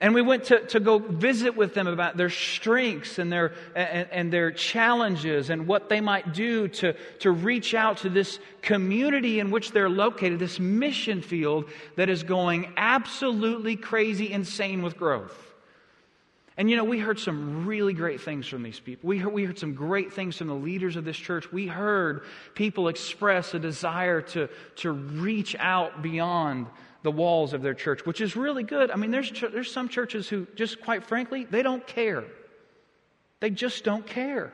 And 0.00 0.14
we 0.14 0.22
went 0.22 0.44
to, 0.44 0.60
to 0.68 0.78
go 0.78 0.98
visit 0.98 1.56
with 1.56 1.74
them 1.74 1.88
about 1.88 2.16
their 2.16 2.30
strengths 2.30 3.18
and 3.18 3.32
their, 3.32 3.52
and, 3.74 4.08
and, 4.12 4.32
their 4.32 4.52
challenges 4.52 5.50
and 5.50 5.66
what 5.66 5.88
they 5.88 6.00
might 6.00 6.32
do 6.32 6.68
to, 6.68 6.92
to 7.20 7.32
reach 7.32 7.74
out 7.74 7.98
to 7.98 8.08
this 8.08 8.38
community 8.62 9.40
in 9.40 9.50
which 9.50 9.72
they're 9.72 9.88
located, 9.88 10.38
this 10.38 10.60
mission 10.60 11.20
field 11.20 11.68
that 11.96 12.08
is 12.08 12.22
going 12.22 12.72
absolutely 12.76 13.74
crazy 13.74 14.30
insane 14.30 14.82
with 14.82 14.96
growth. 14.96 15.36
And 16.56 16.70
you 16.70 16.76
know, 16.76 16.84
we 16.84 16.98
heard 16.98 17.18
some 17.18 17.66
really 17.66 17.92
great 17.92 18.20
things 18.20 18.46
from 18.46 18.62
these 18.62 18.80
people. 18.80 19.08
We 19.08 19.18
heard, 19.18 19.32
we 19.32 19.44
heard 19.44 19.58
some 19.58 19.74
great 19.74 20.12
things 20.12 20.36
from 20.36 20.46
the 20.46 20.54
leaders 20.54 20.94
of 20.94 21.04
this 21.04 21.16
church. 21.16 21.50
We 21.52 21.66
heard 21.66 22.22
people 22.54 22.86
express 22.86 23.54
a 23.54 23.60
desire 23.60 24.22
to, 24.22 24.48
to 24.76 24.92
reach 24.92 25.56
out 25.58 26.02
beyond 26.02 26.66
the 27.02 27.10
walls 27.10 27.52
of 27.52 27.62
their 27.62 27.74
church, 27.74 28.04
which 28.04 28.20
is 28.20 28.36
really 28.36 28.62
good. 28.62 28.90
I 28.90 28.96
mean, 28.96 29.10
there's, 29.10 29.30
there's 29.52 29.72
some 29.72 29.88
churches 29.88 30.28
who, 30.28 30.46
just 30.56 30.80
quite 30.80 31.04
frankly, 31.04 31.44
they 31.44 31.62
don't 31.62 31.86
care. 31.86 32.24
They 33.40 33.50
just 33.50 33.84
don't 33.84 34.06
care. 34.06 34.52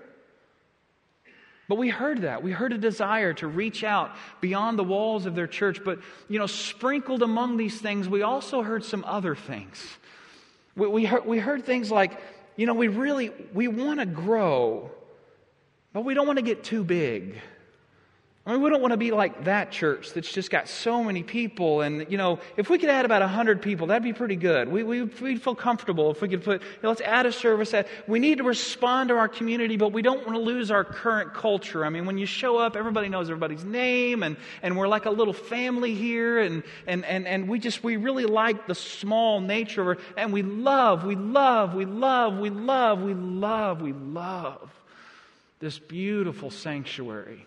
But 1.68 1.78
we 1.78 1.88
heard 1.88 2.22
that. 2.22 2.42
We 2.42 2.52
heard 2.52 2.74
a 2.74 2.78
desire 2.78 3.32
to 3.34 3.46
reach 3.46 3.82
out 3.84 4.14
beyond 4.42 4.78
the 4.78 4.84
walls 4.84 5.24
of 5.24 5.34
their 5.34 5.46
church. 5.46 5.82
But, 5.82 6.00
you 6.28 6.38
know, 6.38 6.46
sprinkled 6.46 7.22
among 7.22 7.56
these 7.56 7.80
things, 7.80 8.08
we 8.08 8.20
also 8.20 8.62
heard 8.62 8.84
some 8.84 9.02
other 9.06 9.34
things. 9.34 9.82
We, 10.76 10.88
we, 10.88 11.04
heard, 11.06 11.24
we 11.24 11.38
heard 11.38 11.64
things 11.64 11.90
like, 11.90 12.20
you 12.56 12.66
know, 12.66 12.74
we 12.74 12.88
really, 12.88 13.30
we 13.54 13.68
want 13.68 14.00
to 14.00 14.06
grow, 14.06 14.90
but 15.94 16.04
we 16.04 16.12
don't 16.12 16.26
want 16.26 16.38
to 16.38 16.44
get 16.44 16.64
too 16.64 16.84
big. 16.84 17.40
I 18.46 18.52
mean, 18.52 18.60
we 18.60 18.68
don't 18.68 18.82
want 18.82 18.92
to 18.92 18.98
be 18.98 19.10
like 19.10 19.44
that 19.44 19.72
church 19.72 20.12
that's 20.12 20.30
just 20.30 20.50
got 20.50 20.68
so 20.68 21.02
many 21.02 21.22
people. 21.22 21.80
And, 21.80 22.04
you 22.10 22.18
know, 22.18 22.40
if 22.58 22.68
we 22.68 22.76
could 22.76 22.90
add 22.90 23.06
about 23.06 23.22
100 23.22 23.62
people, 23.62 23.86
that'd 23.86 24.02
be 24.02 24.12
pretty 24.12 24.36
good. 24.36 24.68
We, 24.68 24.82
we, 24.82 25.02
we'd 25.02 25.40
feel 25.40 25.54
comfortable 25.54 26.10
if 26.10 26.20
we 26.20 26.28
could 26.28 26.44
put, 26.44 26.60
you 26.60 26.68
know, 26.82 26.90
let's 26.90 27.00
add 27.00 27.24
a 27.24 27.32
service. 27.32 27.70
That, 27.70 27.88
we 28.06 28.18
need 28.18 28.38
to 28.38 28.44
respond 28.44 29.08
to 29.08 29.16
our 29.16 29.28
community, 29.28 29.78
but 29.78 29.94
we 29.94 30.02
don't 30.02 30.26
want 30.26 30.36
to 30.36 30.42
lose 30.42 30.70
our 30.70 30.84
current 30.84 31.32
culture. 31.32 31.86
I 31.86 31.88
mean, 31.88 32.04
when 32.04 32.18
you 32.18 32.26
show 32.26 32.58
up, 32.58 32.76
everybody 32.76 33.08
knows 33.08 33.30
everybody's 33.30 33.64
name, 33.64 34.22
and, 34.22 34.36
and 34.62 34.76
we're 34.76 34.88
like 34.88 35.06
a 35.06 35.10
little 35.10 35.32
family 35.32 35.94
here, 35.94 36.38
and, 36.38 36.64
and, 36.86 37.02
and, 37.06 37.26
and 37.26 37.48
we 37.48 37.58
just, 37.58 37.82
we 37.82 37.96
really 37.96 38.26
like 38.26 38.66
the 38.66 38.74
small 38.74 39.40
nature 39.40 39.90
of 39.90 39.98
it, 39.98 40.04
and 40.18 40.34
we 40.34 40.42
love, 40.42 41.04
we 41.04 41.16
love, 41.16 41.72
we 41.72 41.86
love, 41.86 42.36
we 42.36 42.50
love, 42.50 43.00
we 43.00 43.14
love, 43.14 43.80
we 43.80 43.94
love 43.94 44.70
this 45.60 45.78
beautiful 45.78 46.50
sanctuary 46.50 47.46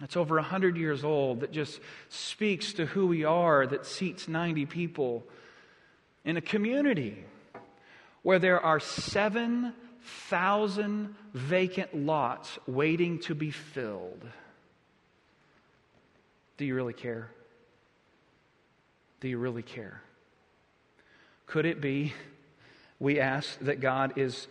that's 0.00 0.16
over 0.16 0.36
100 0.36 0.76
years 0.76 1.04
old, 1.04 1.40
that 1.40 1.52
just 1.52 1.80
speaks 2.08 2.74
to 2.74 2.86
who 2.86 3.06
we 3.06 3.24
are, 3.24 3.66
that 3.66 3.86
seats 3.86 4.28
90 4.28 4.66
people 4.66 5.24
in 6.24 6.36
a 6.36 6.40
community 6.40 7.24
where 8.22 8.38
there 8.38 8.60
are 8.60 8.80
7,000 8.80 9.74
thousand 10.06 11.14
vacant 11.34 11.94
lots 11.94 12.58
waiting 12.66 13.18
to 13.20 13.34
be 13.34 13.50
filled. 13.50 14.24
Do 16.56 16.64
you 16.64 16.74
really 16.74 16.92
care? 16.92 17.30
Do 19.20 19.28
you 19.28 19.38
really 19.38 19.62
care? 19.62 20.00
Could 21.46 21.66
it 21.66 21.80
be, 21.80 22.14
we 22.98 23.20
ask, 23.20 23.58
that 23.60 23.80
God 23.80 24.16
is 24.16 24.46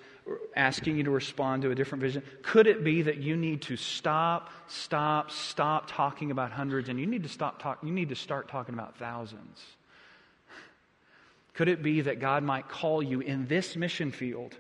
asking 0.55 0.97
you 0.97 1.03
to 1.03 1.11
respond 1.11 1.61
to 1.63 1.71
a 1.71 1.75
different 1.75 2.01
vision? 2.01 2.23
Could 2.41 2.67
it 2.67 2.83
be 2.83 3.03
that 3.03 3.17
you 3.17 3.35
need 3.35 3.61
to 3.63 3.77
stop, 3.77 4.49
stop, 4.67 5.31
stop 5.31 5.85
talking 5.87 6.31
about 6.31 6.51
hundreds 6.51 6.89
and 6.89 6.99
you 6.99 7.05
need 7.05 7.23
to 7.23 7.29
stop 7.29 7.61
talk, 7.61 7.79
you 7.83 7.91
need 7.91 8.09
to 8.09 8.15
start 8.15 8.47
talking 8.47 8.73
about 8.73 8.97
thousands? 8.97 9.61
Could 11.53 11.69
it 11.69 11.81
be 11.81 12.01
that 12.01 12.19
God 12.19 12.43
might 12.43 12.67
call 12.67 13.01
you 13.01 13.21
in 13.21 13.47
this 13.47 13.75
mission 13.75 14.11
field 14.11 14.55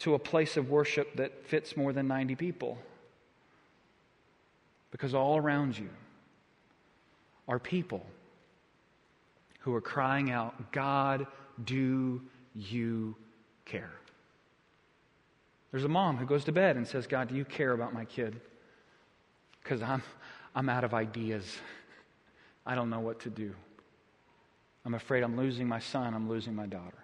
to 0.00 0.14
a 0.14 0.18
place 0.18 0.56
of 0.56 0.68
worship 0.68 1.14
that 1.16 1.46
fits 1.46 1.76
more 1.76 1.92
than 1.92 2.08
90 2.08 2.34
people? 2.34 2.78
Because 4.90 5.14
all 5.14 5.36
around 5.36 5.78
you 5.78 5.90
are 7.46 7.58
people 7.58 8.04
who 9.60 9.74
are 9.74 9.80
crying 9.80 10.30
out, 10.30 10.72
God, 10.72 11.26
do 11.64 12.20
you 12.54 13.16
care? 13.64 13.92
There's 15.72 15.84
a 15.84 15.88
mom 15.88 16.18
who 16.18 16.26
goes 16.26 16.44
to 16.44 16.52
bed 16.52 16.76
and 16.76 16.86
says, 16.86 17.06
God, 17.06 17.28
do 17.28 17.34
you 17.34 17.44
care 17.44 17.72
about 17.72 17.92
my 17.92 18.04
kid? 18.04 18.38
Because 19.62 19.82
I'm, 19.82 20.02
I'm 20.54 20.68
out 20.68 20.84
of 20.84 20.94
ideas. 20.94 21.44
I 22.64 22.74
don't 22.74 22.90
know 22.90 23.00
what 23.00 23.20
to 23.20 23.30
do. 23.30 23.54
I'm 24.84 24.94
afraid 24.94 25.22
I'm 25.22 25.36
losing 25.36 25.66
my 25.66 25.78
son, 25.78 26.14
I'm 26.14 26.28
losing 26.28 26.54
my 26.54 26.66
daughter. 26.66 27.01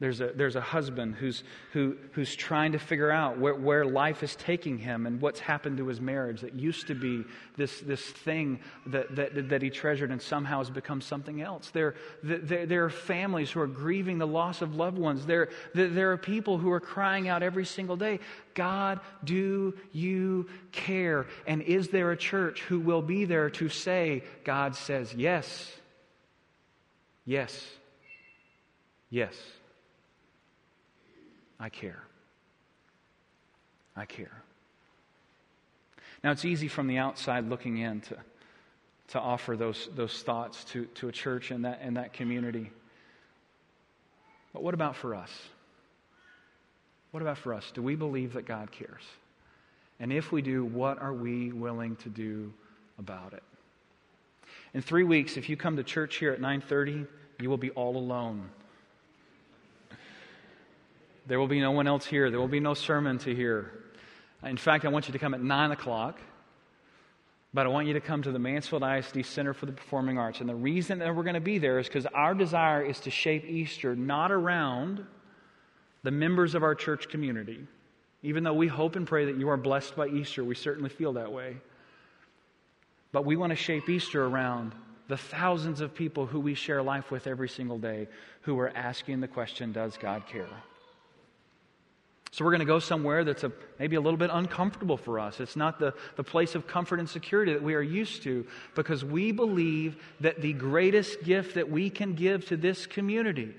There's 0.00 0.22
a, 0.22 0.28
there's 0.34 0.56
a 0.56 0.62
husband 0.62 1.16
who's, 1.16 1.44
who, 1.74 1.94
who's 2.12 2.34
trying 2.34 2.72
to 2.72 2.78
figure 2.78 3.10
out 3.10 3.38
where, 3.38 3.54
where 3.54 3.84
life 3.84 4.22
is 4.22 4.34
taking 4.34 4.78
him 4.78 5.06
and 5.06 5.20
what's 5.20 5.40
happened 5.40 5.76
to 5.76 5.86
his 5.88 6.00
marriage 6.00 6.40
that 6.40 6.54
used 6.54 6.86
to 6.86 6.94
be 6.94 7.22
this, 7.58 7.80
this 7.80 8.00
thing 8.00 8.60
that, 8.86 9.14
that, 9.14 9.50
that 9.50 9.60
he 9.60 9.68
treasured 9.68 10.10
and 10.10 10.20
somehow 10.20 10.56
has 10.58 10.70
become 10.70 11.02
something 11.02 11.42
else. 11.42 11.68
There, 11.68 11.96
there, 12.22 12.64
there 12.64 12.84
are 12.86 12.90
families 12.90 13.50
who 13.50 13.60
are 13.60 13.66
grieving 13.66 14.16
the 14.16 14.26
loss 14.26 14.62
of 14.62 14.74
loved 14.74 14.96
ones. 14.96 15.26
There, 15.26 15.50
there 15.74 16.12
are 16.12 16.16
people 16.16 16.56
who 16.56 16.72
are 16.72 16.80
crying 16.80 17.28
out 17.28 17.42
every 17.42 17.66
single 17.66 17.96
day, 17.96 18.20
God, 18.54 19.00
do 19.22 19.74
you 19.92 20.48
care? 20.72 21.26
And 21.46 21.60
is 21.60 21.88
there 21.88 22.10
a 22.10 22.16
church 22.16 22.62
who 22.62 22.80
will 22.80 23.02
be 23.02 23.26
there 23.26 23.50
to 23.50 23.68
say, 23.68 24.24
God 24.44 24.74
says, 24.76 25.12
yes, 25.12 25.70
yes, 27.26 27.66
yes. 29.10 29.34
I 31.60 31.68
care. 31.68 32.02
I 33.94 34.06
care. 34.06 34.42
Now, 36.24 36.32
it's 36.32 36.44
easy 36.44 36.68
from 36.68 36.86
the 36.86 36.98
outside 36.98 37.48
looking 37.48 37.78
in 37.78 38.00
to, 38.02 38.16
to 39.08 39.20
offer 39.20 39.56
those, 39.56 39.88
those 39.94 40.22
thoughts 40.22 40.64
to, 40.64 40.86
to 40.96 41.08
a 41.08 41.12
church 41.12 41.50
and 41.50 41.64
that, 41.64 41.80
and 41.82 41.96
that 41.96 42.14
community. 42.14 42.70
But 44.52 44.62
what 44.62 44.74
about 44.74 44.96
for 44.96 45.14
us? 45.14 45.30
What 47.10 47.22
about 47.22 47.38
for 47.38 47.54
us? 47.54 47.70
Do 47.72 47.82
we 47.82 47.94
believe 47.94 48.34
that 48.34 48.46
God 48.46 48.70
cares? 48.70 49.02
And 49.98 50.12
if 50.12 50.32
we 50.32 50.42
do, 50.42 50.64
what 50.64 51.00
are 51.00 51.12
we 51.12 51.52
willing 51.52 51.96
to 51.96 52.08
do 52.08 52.52
about 52.98 53.34
it? 53.34 53.42
In 54.72 54.80
three 54.80 55.04
weeks, 55.04 55.36
if 55.36 55.48
you 55.48 55.56
come 55.56 55.76
to 55.76 55.82
church 55.82 56.16
here 56.16 56.32
at 56.32 56.40
9:30, 56.40 57.06
you 57.40 57.50
will 57.50 57.58
be 57.58 57.70
all 57.70 57.96
alone. 57.96 58.50
There 61.26 61.38
will 61.38 61.48
be 61.48 61.60
no 61.60 61.70
one 61.70 61.86
else 61.86 62.06
here. 62.06 62.30
There 62.30 62.40
will 62.40 62.48
be 62.48 62.60
no 62.60 62.74
sermon 62.74 63.18
to 63.18 63.34
hear. 63.34 63.72
In 64.42 64.56
fact, 64.56 64.84
I 64.84 64.88
want 64.88 65.08
you 65.08 65.12
to 65.12 65.18
come 65.18 65.34
at 65.34 65.42
9 65.42 65.70
o'clock. 65.72 66.18
But 67.52 67.66
I 67.66 67.68
want 67.68 67.88
you 67.88 67.94
to 67.94 68.00
come 68.00 68.22
to 68.22 68.30
the 68.30 68.38
Mansfield 68.38 68.84
ISD 68.84 69.24
Center 69.24 69.52
for 69.52 69.66
the 69.66 69.72
Performing 69.72 70.18
Arts. 70.18 70.40
And 70.40 70.48
the 70.48 70.54
reason 70.54 71.00
that 71.00 71.14
we're 71.14 71.24
going 71.24 71.34
to 71.34 71.40
be 71.40 71.58
there 71.58 71.80
is 71.80 71.88
because 71.88 72.06
our 72.06 72.32
desire 72.32 72.82
is 72.82 73.00
to 73.00 73.10
shape 73.10 73.44
Easter 73.44 73.96
not 73.96 74.30
around 74.30 75.04
the 76.04 76.12
members 76.12 76.54
of 76.54 76.62
our 76.62 76.76
church 76.76 77.08
community. 77.08 77.66
Even 78.22 78.44
though 78.44 78.54
we 78.54 78.68
hope 78.68 78.94
and 78.96 79.06
pray 79.06 79.24
that 79.24 79.36
you 79.36 79.48
are 79.48 79.56
blessed 79.56 79.96
by 79.96 80.06
Easter, 80.06 80.44
we 80.44 80.54
certainly 80.54 80.90
feel 80.90 81.14
that 81.14 81.32
way. 81.32 81.56
But 83.12 83.24
we 83.24 83.34
want 83.34 83.50
to 83.50 83.56
shape 83.56 83.88
Easter 83.88 84.24
around 84.24 84.72
the 85.08 85.16
thousands 85.16 85.80
of 85.80 85.92
people 85.92 86.26
who 86.26 86.38
we 86.38 86.54
share 86.54 86.82
life 86.82 87.10
with 87.10 87.26
every 87.26 87.48
single 87.48 87.78
day 87.78 88.06
who 88.42 88.56
are 88.60 88.70
asking 88.76 89.20
the 89.20 89.28
question 89.28 89.72
Does 89.72 89.96
God 89.96 90.24
care? 90.28 90.46
So 92.32 92.44
we're 92.44 92.52
going 92.52 92.60
to 92.60 92.66
go 92.66 92.78
somewhere 92.78 93.24
that's 93.24 93.42
a, 93.42 93.50
maybe 93.78 93.96
a 93.96 94.00
little 94.00 94.18
bit 94.18 94.30
uncomfortable 94.32 94.96
for 94.96 95.18
us. 95.18 95.40
It's 95.40 95.56
not 95.56 95.80
the, 95.80 95.94
the 96.16 96.22
place 96.22 96.54
of 96.54 96.66
comfort 96.66 97.00
and 97.00 97.08
security 97.08 97.52
that 97.52 97.62
we 97.62 97.74
are 97.74 97.82
used 97.82 98.22
to 98.22 98.46
because 98.76 99.04
we 99.04 99.32
believe 99.32 99.96
that 100.20 100.40
the 100.40 100.52
greatest 100.52 101.24
gift 101.24 101.56
that 101.56 101.70
we 101.70 101.90
can 101.90 102.14
give 102.14 102.46
to 102.46 102.56
this 102.56 102.86
community 102.86 103.54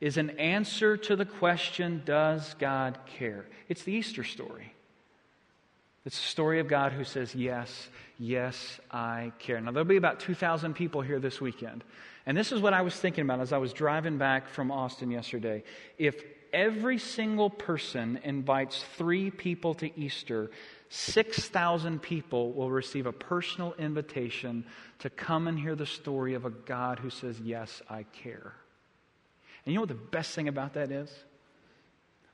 is 0.00 0.16
an 0.16 0.30
answer 0.30 0.96
to 0.96 1.16
the 1.16 1.26
question, 1.26 2.02
Does 2.06 2.54
God 2.58 2.98
care? 3.06 3.46
It's 3.68 3.82
the 3.82 3.92
Easter 3.92 4.24
story. 4.24 4.72
It's 6.06 6.16
the 6.16 6.28
story 6.28 6.60
of 6.60 6.68
God 6.68 6.92
who 6.92 7.04
says, 7.04 7.34
Yes, 7.34 7.88
yes, 8.18 8.80
I 8.90 9.32
care. 9.38 9.60
Now, 9.60 9.72
there'll 9.72 9.84
be 9.84 9.96
about 9.96 10.20
2,000 10.20 10.74
people 10.74 11.02
here 11.02 11.18
this 11.18 11.40
weekend. 11.40 11.84
And 12.24 12.36
this 12.36 12.50
is 12.50 12.60
what 12.60 12.72
I 12.72 12.82
was 12.82 12.94
thinking 12.94 13.22
about 13.22 13.40
as 13.40 13.52
I 13.52 13.58
was 13.58 13.72
driving 13.72 14.16
back 14.16 14.48
from 14.48 14.70
Austin 14.70 15.10
yesterday. 15.10 15.62
If 15.98 16.22
every 16.52 16.98
single 16.98 17.50
person 17.50 18.18
invites 18.22 18.84
three 18.96 19.30
people 19.30 19.74
to 19.74 19.98
Easter, 19.98 20.50
6,000 20.88 22.00
people 22.00 22.52
will 22.52 22.70
receive 22.70 23.06
a 23.06 23.12
personal 23.12 23.74
invitation 23.78 24.64
to 25.00 25.10
come 25.10 25.48
and 25.48 25.58
hear 25.58 25.74
the 25.74 25.86
story 25.86 26.34
of 26.34 26.44
a 26.44 26.50
God 26.50 26.98
who 26.98 27.10
says, 27.10 27.40
Yes, 27.40 27.82
I 27.90 28.04
care. 28.04 28.54
And 29.64 29.72
you 29.72 29.74
know 29.74 29.82
what 29.82 29.88
the 29.88 29.94
best 29.94 30.34
thing 30.34 30.48
about 30.48 30.74
that 30.74 30.90
is? 30.90 31.10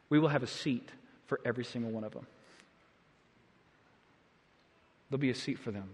We 0.08 0.18
will 0.18 0.28
have 0.28 0.42
a 0.42 0.48
seat 0.48 0.90
for 1.26 1.40
every 1.44 1.64
single 1.64 1.90
one 1.90 2.04
of 2.04 2.12
them. 2.12 2.26
There'll 5.08 5.20
be 5.20 5.30
a 5.30 5.34
seat 5.34 5.58
for 5.58 5.70
them, 5.70 5.88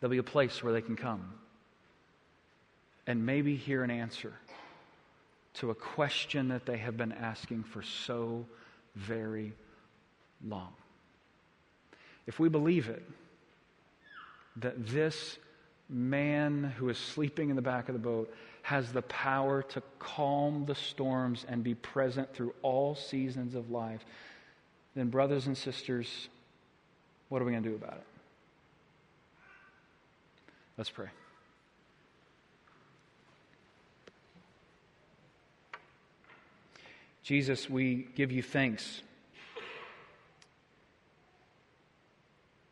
there'll 0.00 0.10
be 0.10 0.18
a 0.18 0.22
place 0.22 0.62
where 0.62 0.72
they 0.72 0.82
can 0.82 0.96
come 0.96 1.34
and 3.06 3.24
maybe 3.24 3.56
hear 3.56 3.82
an 3.82 3.90
answer 3.90 4.34
to 5.58 5.70
a 5.70 5.74
question 5.74 6.48
that 6.48 6.66
they 6.66 6.76
have 6.76 6.96
been 6.96 7.12
asking 7.12 7.64
for 7.64 7.82
so 7.82 8.46
very 8.94 9.52
long. 10.46 10.72
If 12.26 12.38
we 12.38 12.48
believe 12.48 12.88
it, 12.88 13.02
that 14.56 14.86
this 14.86 15.38
man 15.88 16.74
who 16.76 16.88
is 16.88 16.98
sleeping 16.98 17.50
in 17.50 17.56
the 17.56 17.62
back 17.62 17.88
of 17.88 17.94
the 17.94 17.98
boat 18.00 18.32
has 18.62 18.92
the 18.92 19.02
power 19.02 19.62
to 19.62 19.82
calm 19.98 20.66
the 20.66 20.74
storms 20.74 21.46
and 21.48 21.64
be 21.64 21.74
present 21.74 22.32
through 22.34 22.54
all 22.62 22.94
seasons 22.94 23.54
of 23.54 23.70
life, 23.70 24.04
then, 24.94 25.08
brothers 25.08 25.46
and 25.46 25.56
sisters, 25.56 26.28
what 27.28 27.40
are 27.40 27.44
we 27.44 27.52
going 27.52 27.62
to 27.62 27.68
do 27.68 27.74
about 27.74 27.94
it? 27.94 28.06
Let's 30.76 30.90
pray. 30.90 31.08
Jesus, 37.28 37.68
we 37.68 38.08
give 38.14 38.32
you 38.32 38.42
thanks 38.42 39.02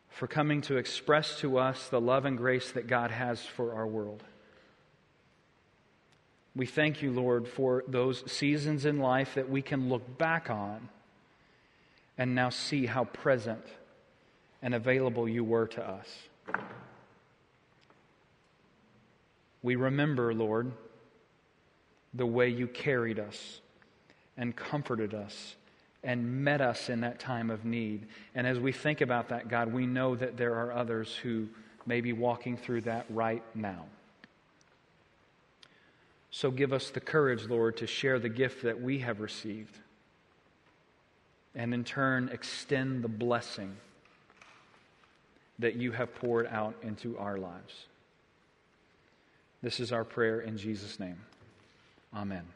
for 0.09 0.27
coming 0.27 0.63
to 0.63 0.79
express 0.79 1.39
to 1.41 1.59
us 1.59 1.89
the 1.89 2.01
love 2.01 2.25
and 2.25 2.39
grace 2.39 2.73
that 2.73 2.87
God 2.87 3.11
has 3.11 3.45
for 3.45 3.75
our 3.75 3.87
world. 3.87 4.23
We 6.55 6.65
thank 6.65 7.03
you, 7.03 7.13
Lord, 7.13 7.47
for 7.47 7.85
those 7.87 8.25
seasons 8.33 8.87
in 8.87 8.99
life 8.99 9.35
that 9.35 9.51
we 9.51 9.61
can 9.61 9.91
look 9.91 10.17
back 10.17 10.49
on 10.49 10.89
and 12.17 12.35
now 12.35 12.49
see 12.49 12.87
how 12.87 13.05
present 13.05 13.67
and 14.63 14.75
available 14.75 15.29
you 15.29 15.45
were 15.45 15.67
to 15.67 15.87
us. 15.87 16.09
We 19.63 19.77
remember, 19.77 20.33
Lord, 20.33 20.73
the 22.15 22.25
way 22.25 22.49
you 22.49 22.67
carried 22.67 23.19
us 23.19 23.61
and 24.37 24.55
comforted 24.55 25.15
us 25.15 25.57
and 26.05 26.45
met 26.45 26.61
us 26.61 26.89
in 26.89 27.01
that 27.01 27.19
time 27.19 27.51
of 27.51 27.65
need. 27.65 28.07
And 28.35 28.47
as 28.47 28.59
we 28.59 28.73
think 28.73 29.01
about 29.01 29.29
that, 29.31 29.49
God, 29.49 29.73
we 29.73 29.87
know 29.87 30.15
that 30.15 30.37
there 30.37 30.55
are 30.55 30.73
others 30.73 31.15
who 31.17 31.49
may 31.85 32.01
be 32.01 32.13
walking 32.13 32.57
through 32.57 32.83
that 32.83 33.07
right 33.11 33.43
now. 33.55 33.87
So 36.31 36.51
give 36.51 36.73
us 36.73 36.91
the 36.91 37.01
courage, 37.01 37.47
Lord, 37.47 37.79
to 37.79 37.87
share 37.87 38.19
the 38.19 38.29
gift 38.29 38.63
that 38.63 38.81
we 38.81 38.99
have 38.99 39.21
received 39.21 39.79
and 41.57 41.73
in 41.73 41.83
turn 41.83 42.29
extend 42.33 43.03
the 43.03 43.09
blessing 43.09 43.77
that 45.59 45.75
you 45.75 45.91
have 45.93 46.15
poured 46.15 46.47
out 46.49 46.75
into 46.83 47.17
our 47.19 47.39
lives. 47.39 47.87
This 49.63 49.81
is 49.81 49.91
our 49.91 50.05
prayer 50.05 50.41
in 50.41 50.59
Jesus' 50.59 51.01
name. 51.01 51.19
Amen. 52.15 52.56